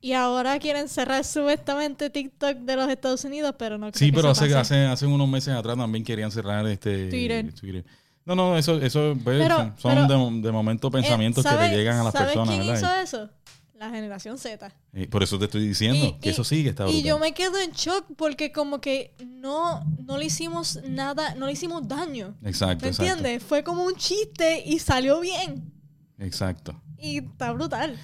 Y 0.00 0.12
ahora 0.12 0.58
quieren 0.58 0.88
cerrar 0.88 1.24
supuestamente 1.24 2.10
TikTok 2.10 2.58
de 2.58 2.76
los 2.76 2.88
Estados 2.90 3.24
Unidos, 3.24 3.54
pero 3.58 3.78
no 3.78 3.90
creo 3.90 3.98
sí, 3.98 4.10
que 4.10 4.16
pero 4.16 4.28
hace, 4.30 4.54
hace, 4.54 4.84
hace 4.84 5.06
unos 5.06 5.26
meses 5.28 5.54
atrás 5.54 5.76
también 5.78 6.04
querían 6.04 6.30
cerrar 6.30 6.66
este 6.66 7.08
Twitter. 7.08 7.84
No, 8.26 8.34
no, 8.34 8.56
eso, 8.58 8.80
eso 8.80 9.14
pues, 9.24 9.42
Pero- 9.42 9.72
son 9.78 10.06
pero- 10.06 10.30
de, 10.30 10.40
de 10.42 10.52
momento 10.52 10.90
pensamientos 10.90 11.44
Eh, 11.44 11.48
que 11.48 11.54
¿sabe- 11.54 11.68
le 11.68 11.76
llegan 11.76 11.98
a 12.00 12.04
las 12.04 12.12
¿sabes 12.12 12.28
personas, 12.28 12.54
quién 12.54 12.66
¿verdad? 12.74 13.02
hizo 13.02 13.16
eso? 13.16 13.30
La 13.74 13.90
generación 13.90 14.38
Z. 14.38 14.72
Y 14.92 15.06
por 15.06 15.22
eso 15.24 15.36
te 15.38 15.46
estoy 15.46 15.66
diciendo 15.66 16.06
Y- 16.06 16.12
que 16.20 16.28
y- 16.28 16.32
eso 16.32 16.44
sigue 16.44 16.70
está 16.70 16.88
Y 16.88 17.02
yo 17.02 17.18
me 17.18 17.34
quedo 17.34 17.58
en 17.58 17.72
shock 17.72 18.06
porque 18.16 18.52
como 18.52 18.80
que 18.80 19.14
no, 19.26 19.84
no 20.06 20.16
le 20.16 20.26
hicimos 20.26 20.78
nada, 20.88 21.34
no 21.34 21.46
le 21.46 21.52
hicimos 21.52 21.86
daño. 21.88 22.36
Exacto, 22.44 22.84
¿Me 22.84 22.90
entiendes? 22.90 23.42
Fue 23.42 23.64
como 23.64 23.84
un 23.84 23.96
chiste 23.96 24.62
y 24.64 24.78
salió 24.78 25.20
bien. 25.20 25.72
Exacto. 26.18 26.80
Y 26.98 27.18
está 27.18 27.52
brutal. 27.52 27.98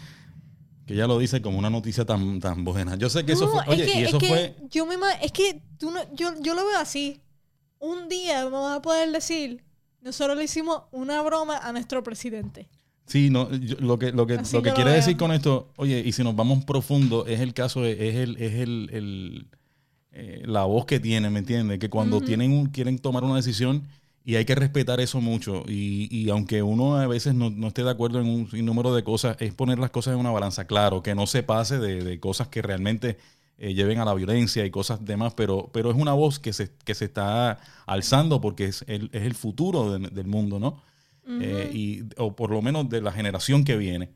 Que 0.86 0.94
ella 0.94 1.06
lo 1.06 1.18
dice 1.20 1.40
como 1.40 1.56
una 1.58 1.70
noticia 1.70 2.04
tan, 2.04 2.40
tan 2.40 2.64
buena. 2.64 2.96
Yo 2.96 3.08
sé 3.08 3.24
que 3.24 3.32
eso 3.32 3.48
fue. 3.48 3.62
Oye, 3.68 3.84
es 3.84 3.92
que, 3.92 4.00
y 4.00 4.02
es 4.02 4.08
eso 4.08 4.18
que 4.18 4.26
fue. 4.28 4.56
yo 4.70 4.86
me 4.86 4.96
es 5.22 5.30
que 5.30 5.62
tú 5.78 5.92
no, 5.92 6.00
yo, 6.14 6.34
yo 6.40 6.54
lo 6.54 6.66
veo 6.66 6.78
así. 6.78 7.20
Un 7.78 8.08
día 8.08 8.44
vamos 8.44 8.72
a 8.76 8.82
poder 8.82 9.10
decir, 9.12 9.64
nosotros 10.00 10.36
le 10.36 10.44
hicimos 10.44 10.82
una 10.90 11.22
broma 11.22 11.58
a 11.58 11.70
nuestro 11.70 12.02
presidente. 12.02 12.68
Sí, 13.10 13.28
no, 13.28 13.50
yo- 13.52 13.76
lo 13.80 13.98
que, 13.98 14.12
lo 14.12 14.24
que, 14.26 14.34
Así 14.34 14.54
lo 14.56 14.62
que 14.62 14.68
lo 14.70 14.74
quiere 14.76 14.92
decir 14.92 15.16
con 15.16 15.32
esto, 15.32 15.68
oye, 15.76 16.00
y 16.06 16.12
si 16.12 16.22
nos 16.22 16.36
vamos 16.36 16.64
profundo, 16.64 17.26
es 17.26 17.40
el 17.40 17.54
caso, 17.54 17.82
de- 17.82 18.08
es 18.08 18.14
el, 18.14 18.36
es 18.36 18.54
el, 18.54 18.88
el, 18.92 19.46
eh, 20.12 20.42
la 20.46 20.64
voz 20.64 20.86
que 20.86 21.00
tienen, 21.00 21.32
¿me 21.32 21.40
entiendes? 21.40 21.78
Que 21.80 21.90
cuando 21.90 22.20
tienen 22.26 22.52
un- 22.52 22.66
quieren 22.66 22.98
tomar 22.98 23.24
una 23.24 23.36
decisión 23.36 23.82
y 24.24 24.36
hay 24.36 24.44
que 24.44 24.54
respetar 24.54 25.00
eso 25.00 25.20
mucho. 25.20 25.64
Y, 25.66 26.08
y 26.16 26.30
aunque 26.30 26.62
uno 26.62 26.96
a 26.98 27.06
veces 27.08 27.34
no, 27.34 27.50
no 27.50 27.68
esté 27.68 27.82
de 27.82 27.90
acuerdo 27.90 28.20
en 28.20 28.28
un 28.28 28.48
sinnúmero 28.50 28.94
de 28.94 29.02
cosas, 29.02 29.36
es 29.40 29.52
poner 29.54 29.78
las 29.80 29.90
cosas 29.90 30.14
en 30.14 30.20
una 30.20 30.30
balanza, 30.30 30.66
claro, 30.66 31.02
que 31.02 31.14
no 31.16 31.26
se 31.26 31.42
pase 31.42 31.78
de, 31.80 32.04
de 32.04 32.20
cosas 32.20 32.46
que 32.48 32.62
realmente 32.62 33.16
eh, 33.58 33.74
lleven 33.74 33.98
a 33.98 34.04
la 34.04 34.14
violencia 34.14 34.64
y 34.64 34.70
cosas 34.70 35.04
demás, 35.04 35.34
pero, 35.34 35.68
pero 35.72 35.90
es 35.90 35.96
una 35.96 36.12
voz 36.12 36.38
que 36.38 36.52
se, 36.52 36.70
que 36.84 36.94
se 36.94 37.06
está 37.06 37.58
alzando 37.86 38.40
porque 38.40 38.66
es 38.66 38.84
el, 38.86 39.10
es 39.12 39.22
el 39.22 39.34
futuro 39.34 39.98
de- 39.98 40.08
del 40.10 40.26
mundo, 40.28 40.58
¿no? 40.60 40.80
Eh, 41.40 41.70
y, 41.72 42.02
o 42.16 42.34
por 42.34 42.50
lo 42.50 42.62
menos 42.62 42.88
de 42.88 43.00
la 43.00 43.12
generación 43.12 43.64
que 43.64 43.76
viene. 43.76 44.10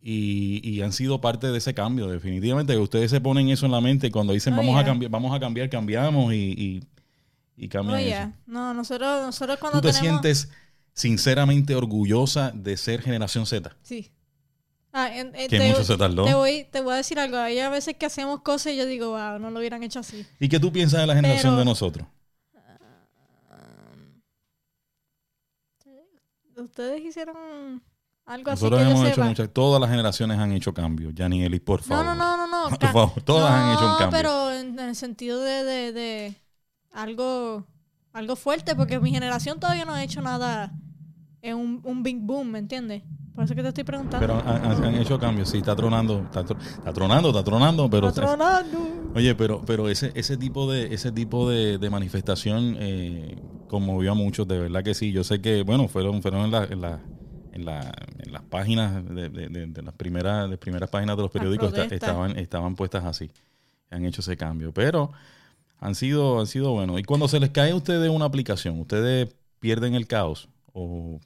Y, 0.00 0.60
y 0.68 0.80
han 0.82 0.92
sido 0.92 1.20
parte 1.20 1.48
de 1.48 1.58
ese 1.58 1.74
cambio, 1.74 2.06
definitivamente. 2.08 2.72
Que 2.72 2.78
ustedes 2.78 3.10
se 3.10 3.20
ponen 3.20 3.48
eso 3.48 3.66
en 3.66 3.72
la 3.72 3.80
mente 3.80 4.10
cuando 4.10 4.32
dicen 4.32 4.54
Oh, 4.54 4.58
vamos 4.58 4.80
a 4.80 4.84
cambiar, 4.84 5.10
vamos 5.10 5.34
a 5.36 5.40
cambiar, 5.40 5.68
cambiamos 5.68 6.32
y, 6.32 6.36
y, 6.36 6.84
y 7.56 7.68
cambian 7.68 8.00
eso. 8.00 8.32
no, 8.46 8.72
nosotros, 8.74 9.26
nosotros 9.26 9.56
¿Tú 9.56 9.60
cuando 9.60 9.80
te 9.80 9.92
tenemos... 9.92 10.20
sientes 10.22 10.50
sinceramente 10.94 11.74
orgullosa 11.74 12.52
de 12.54 12.76
ser 12.76 13.02
generación 13.02 13.46
Z? 13.46 13.76
Sí. 13.82 14.10
Ah, 14.92 15.14
en- 15.14 15.34
eh, 15.34 15.48
Que 15.48 15.58
te, 15.58 15.68
mucho 15.68 15.84
se 15.84 15.96
tardó. 15.96 16.24
te 16.24 16.34
voy, 16.34 16.66
te 16.70 16.80
voy 16.80 16.94
a 16.94 16.96
decir 16.96 17.18
algo. 17.18 17.36
Hay 17.36 17.58
a 17.58 17.68
veces 17.68 17.94
que 17.96 18.06
hacemos 18.06 18.40
cosas 18.40 18.72
y 18.72 18.76
yo 18.76 18.86
digo, 18.86 19.10
wow, 19.10 19.38
no 19.38 19.50
lo 19.50 19.58
hubieran 19.58 19.82
hecho 19.82 19.98
así. 20.00 20.24
¿Y 20.40 20.48
qué 20.48 20.58
tú 20.58 20.72
piensas 20.72 21.00
de 21.00 21.06
la 21.06 21.14
generación 21.14 21.52
Pero- 21.52 21.58
de 21.58 21.64
nosotros? 21.64 22.06
Ustedes 26.58 27.04
hicieron 27.04 27.82
algo 28.26 28.50
así 28.50 28.64
Nosotros 28.64 28.80
que 28.80 28.84
yo 28.84 28.90
hemos 28.90 29.04
hecho 29.06 29.14
sepa. 29.16 29.26
muchas, 29.28 29.50
todas 29.52 29.80
las 29.80 29.90
generaciones 29.90 30.38
han 30.38 30.52
hecho 30.52 30.74
cambios. 30.74 31.14
Yanieli, 31.14 31.60
por 31.60 31.80
No, 31.80 31.86
favor. 31.86 32.04
no, 32.04 32.14
no, 32.14 32.36
no, 32.36 32.46
no. 32.46 32.68
Por 32.78 32.88
favor, 32.92 33.22
todas 33.22 33.50
han 33.50 33.72
hecho 33.72 33.84
un 33.86 33.92
No, 33.92 33.98
cambio. 33.98 34.18
pero 34.18 34.52
en, 34.52 34.78
en 34.78 34.88
el 34.90 34.96
sentido 34.96 35.40
de, 35.40 35.64
de, 35.64 35.92
de 35.92 36.34
algo, 36.92 37.64
algo 38.12 38.36
fuerte, 38.36 38.74
porque 38.74 38.98
mi 39.00 39.10
generación 39.10 39.58
todavía 39.60 39.84
no 39.84 39.92
ha 39.94 40.02
hecho 40.02 40.20
nada 40.20 40.72
en 41.40 41.56
un, 41.56 41.80
un 41.84 42.02
big 42.02 42.18
boom, 42.20 42.50
¿me 42.50 42.58
entiendes? 42.58 43.02
Por 43.38 43.44
eso 43.44 43.54
que 43.54 43.62
te 43.62 43.68
estoy 43.68 43.84
preguntando. 43.84 44.18
Pero 44.18 44.42
han, 44.44 44.96
hecho 44.96 45.16
cambios, 45.16 45.48
sí, 45.48 45.58
está 45.58 45.76
tronando, 45.76 46.22
está, 46.24 46.44
tro- 46.44 46.58
está 46.60 46.92
tronando, 46.92 47.28
está 47.28 47.44
tronando, 47.44 47.88
pero 47.88 48.08
Está 48.08 48.22
tronando. 48.22 48.78
Oye, 49.14 49.32
pero, 49.36 49.62
pero 49.64 49.88
ese, 49.88 50.10
ese 50.16 50.36
tipo 50.36 50.68
de, 50.68 50.92
ese 50.92 51.12
tipo 51.12 51.48
de, 51.48 51.78
de 51.78 51.88
manifestación 51.88 52.74
eh, 52.80 53.40
conmovió 53.68 54.10
a 54.10 54.14
muchos, 54.16 54.48
de 54.48 54.58
verdad 54.58 54.82
que 54.82 54.92
sí. 54.92 55.12
Yo 55.12 55.22
sé 55.22 55.40
que, 55.40 55.62
bueno, 55.62 55.86
fueron, 55.86 56.20
fueron 56.20 56.46
en, 56.46 56.50
la, 56.50 56.64
en, 56.64 56.80
la, 56.80 57.00
en, 57.52 57.64
la- 57.64 57.94
en 58.18 58.32
las 58.32 58.42
páginas 58.42 59.04
de, 59.08 59.28
de- 59.28 59.48
de- 59.48 59.66
de 59.68 59.82
las 59.82 59.94
primeras, 59.94 60.50
de 60.50 60.58
primeras 60.58 60.90
páginas 60.90 61.16
de 61.16 61.22
los 61.22 61.30
periódicos 61.30 61.72
estaban, 61.92 62.36
estaban 62.40 62.74
puestas 62.74 63.04
así. 63.04 63.30
Han 63.92 64.04
hecho 64.04 64.20
ese 64.20 64.36
cambio. 64.36 64.72
Pero 64.72 65.12
han 65.78 65.94
sido, 65.94 66.40
han 66.40 66.48
sido 66.48 66.72
buenos. 66.72 66.98
Y 66.98 67.04
cuando 67.04 67.28
se 67.28 67.38
les 67.38 67.50
cae 67.50 67.70
a 67.70 67.76
ustedes 67.76 68.10
una 68.10 68.24
aplicación, 68.24 68.80
¿ustedes 68.80 69.32
pierden 69.60 69.94
el 69.94 70.08
caos? 70.08 70.48
O, 70.72 71.20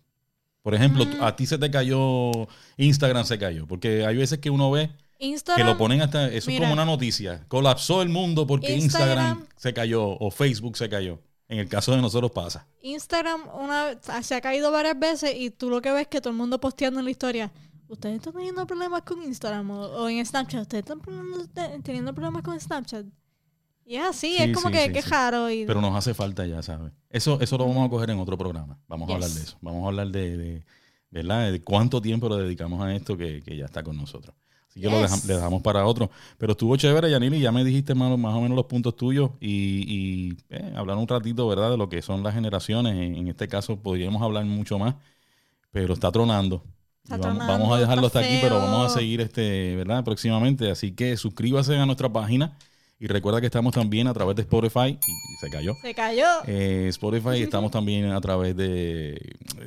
por 0.63 0.75
ejemplo, 0.75 1.05
Mm. 1.05 1.23
a 1.23 1.35
ti 1.37 1.47
se 1.47 1.59
te 1.59 1.71
cayó, 1.71 2.31
Instagram 2.77 3.25
se 3.25 3.39
cayó. 3.39 3.67
Porque 3.67 4.05
hay 4.07 4.17
veces 4.17 4.39
que 4.39 4.51
uno 4.51 4.71
ve 4.71 4.91
que 5.19 5.65
lo 5.65 5.77
ponen 5.79 6.03
hasta, 6.03 6.27
eso 6.29 6.51
es 6.51 6.59
como 6.61 6.73
una 6.73 6.85
noticia. 6.85 7.45
Colapsó 7.49 8.03
el 8.03 8.09
mundo 8.09 8.47
porque 8.47 8.75
Instagram, 8.77 9.39
Instagram- 9.39 9.49
se 9.57 9.73
cayó 9.75 10.05
o 10.19 10.31
Facebook 10.31 10.77
se 10.77 10.89
cayó. 10.89 11.21
En 11.49 11.59
el 11.59 11.69
caso 11.69 11.93
de 11.95 12.01
nosotros 12.01 12.31
pasa. 12.31 12.67
Instagram 12.81 13.43
una, 13.55 13.91
se 14.23 14.35
ha 14.35 14.41
caído 14.41 14.71
varias 14.73 14.99
veces 14.99 15.35
y 15.37 15.51
tú 15.51 15.69
lo 15.69 15.83
que 15.83 15.91
ves 15.93 16.03
es 16.03 16.09
que 16.09 16.21
todo 16.21 16.31
el 16.31 16.37
mundo 16.37 16.59
posteando 16.59 16.99
en 17.01 17.05
la 17.05 17.11
historia. 17.11 17.53
Ustedes 17.89 18.17
están 18.17 18.33
teniendo 18.33 18.67
problemas 18.67 19.03
con 19.03 19.23
Instagram 19.23 19.71
o, 19.71 19.81
o 19.83 20.09
en 20.09 20.25
Snapchat. 20.25 20.63
Ustedes 20.63 20.85
están 20.89 21.83
teniendo 21.83 22.15
problemas 22.15 22.43
con 22.43 22.59
Snapchat. 22.59 23.05
Y 23.85 23.97
es 23.97 24.05
así, 24.05 24.37
Sí, 24.37 24.43
es 24.43 24.53
como 24.55 24.69
sí, 24.69 24.75
que, 24.75 24.87
sí, 24.87 24.93
que 24.93 25.03
sí. 25.03 25.11
raro. 25.11 25.51
Y, 25.51 25.65
Pero 25.67 25.81
nos 25.81 25.95
hace 25.97 26.15
falta 26.15 26.47
ya, 26.47 26.63
¿sabes? 26.63 26.93
Eso, 27.11 27.41
eso 27.41 27.59
lo 27.59 27.67
vamos 27.67 27.87
a 27.87 27.91
coger 27.91 28.11
en 28.11 28.19
otro 28.21 28.39
programa. 28.39 28.79
Vamos 28.89 29.11
a 29.11 29.15
hablar 29.15 29.31
de 29.31 29.43
eso. 29.43 29.57
Vamos 29.61 29.85
a 29.85 29.89
hablar 29.89 30.09
de, 30.09 30.37
de, 30.37 30.65
¿verdad? 31.11 31.51
de 31.53 31.61
cuánto 31.63 32.01
tiempo 32.01 32.29
le 32.29 32.43
dedicamos 32.45 32.83
a 32.83 32.95
esto 32.95 33.17
que, 33.17 33.43
que 33.43 33.57
ya 33.57 33.65
está 33.67 33.83
con 33.83 33.97
nosotros. 33.97 34.35
Así 34.69 34.81
que 34.81 34.89
lo 34.89 34.99
le 35.03 35.35
dejamos 35.35 35.61
para 35.61 35.85
otro. 35.85 36.11
Pero 36.39 36.53
estuvo 36.53 36.75
chévere, 36.77 37.11
Yanili. 37.11 37.41
Ya 37.41 37.53
me 37.53 37.63
dijiste 37.63 37.95
más, 37.95 38.17
más 38.19 38.35
o 38.35 38.41
menos 38.41 38.57
los 38.57 38.65
puntos 38.67 38.97
tuyos 38.97 39.31
y, 39.39 39.85
y 39.87 40.37
eh, 40.49 40.73
hablar 40.75 40.97
un 40.97 41.07
ratito, 41.07 41.47
¿verdad? 41.47 41.73
De 41.73 41.77
lo 41.77 41.91
que 41.91 42.01
son 42.01 42.23
las 42.23 42.33
generaciones. 42.35 42.95
En, 42.95 43.17
en 43.17 43.29
este 43.29 43.49
caso 43.49 43.77
podríamos 43.77 44.23
hablar 44.23 44.47
mucho 44.47 44.79
más, 44.79 44.95
pero 45.71 45.93
está 45.93 46.11
tronando. 46.11 46.65
Vamos, 47.09 47.27
tronando, 47.27 47.53
vamos 47.53 47.77
a 47.77 47.81
dejarlo 47.81 48.07
hasta 48.07 48.21
aquí, 48.21 48.39
pero 48.41 48.57
vamos 48.61 48.87
a 48.87 48.99
seguir 48.99 49.21
este, 49.21 49.77
¿verdad? 49.77 50.05
Próximamente. 50.05 50.71
Así 50.71 50.93
que 50.93 51.19
suscríbase 51.19 51.77
a 51.77 51.85
nuestra 51.85 52.11
página 52.11 52.57
y 53.03 53.09
recuerda 53.09 53.41
que 53.41 53.47
estamos 53.47 53.75
también 53.75 54.07
a 54.07 54.15
través 54.15 54.37
de 54.37 54.43
Spotify 54.43 54.97
y 55.05 55.37
se 55.41 55.51
cayó. 55.51 55.75
se 55.83 55.93
cayó. 55.93 56.25
Eh, 56.47 56.87
Spotify 56.91 57.31
estamos 57.43 57.73
también 57.73 58.13
a 58.13 58.21
través 58.21 58.57
de 58.57 59.19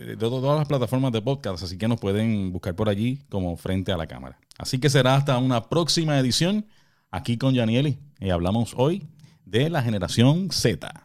de 0.08 0.16
todas 0.16 0.58
las 0.58 0.66
plataformas 0.70 1.12
de 1.12 1.22
podcast, 1.22 1.62
así 1.62 1.78
que 1.78 1.90
nos 1.90 2.00
pueden 2.00 2.54
buscar 2.54 2.76
por 2.76 2.88
allí 2.88 3.20
como 3.28 3.58
frente 3.58 3.92
a 3.92 3.98
la 3.98 4.08
cámara. 4.08 4.40
Así 4.58 4.80
que 4.80 4.90
será 4.90 5.16
hasta 5.16 5.38
una 5.38 5.68
próxima 5.68 6.18
edición 6.18 6.66
aquí 7.12 7.38
con 7.38 7.54
Yanieli 7.54 8.00
y 8.22 8.30
hablamos 8.30 8.74
hoy 8.78 9.06
de 9.44 9.70
la 9.70 9.84
generación 9.84 10.50
Z. 10.50 11.05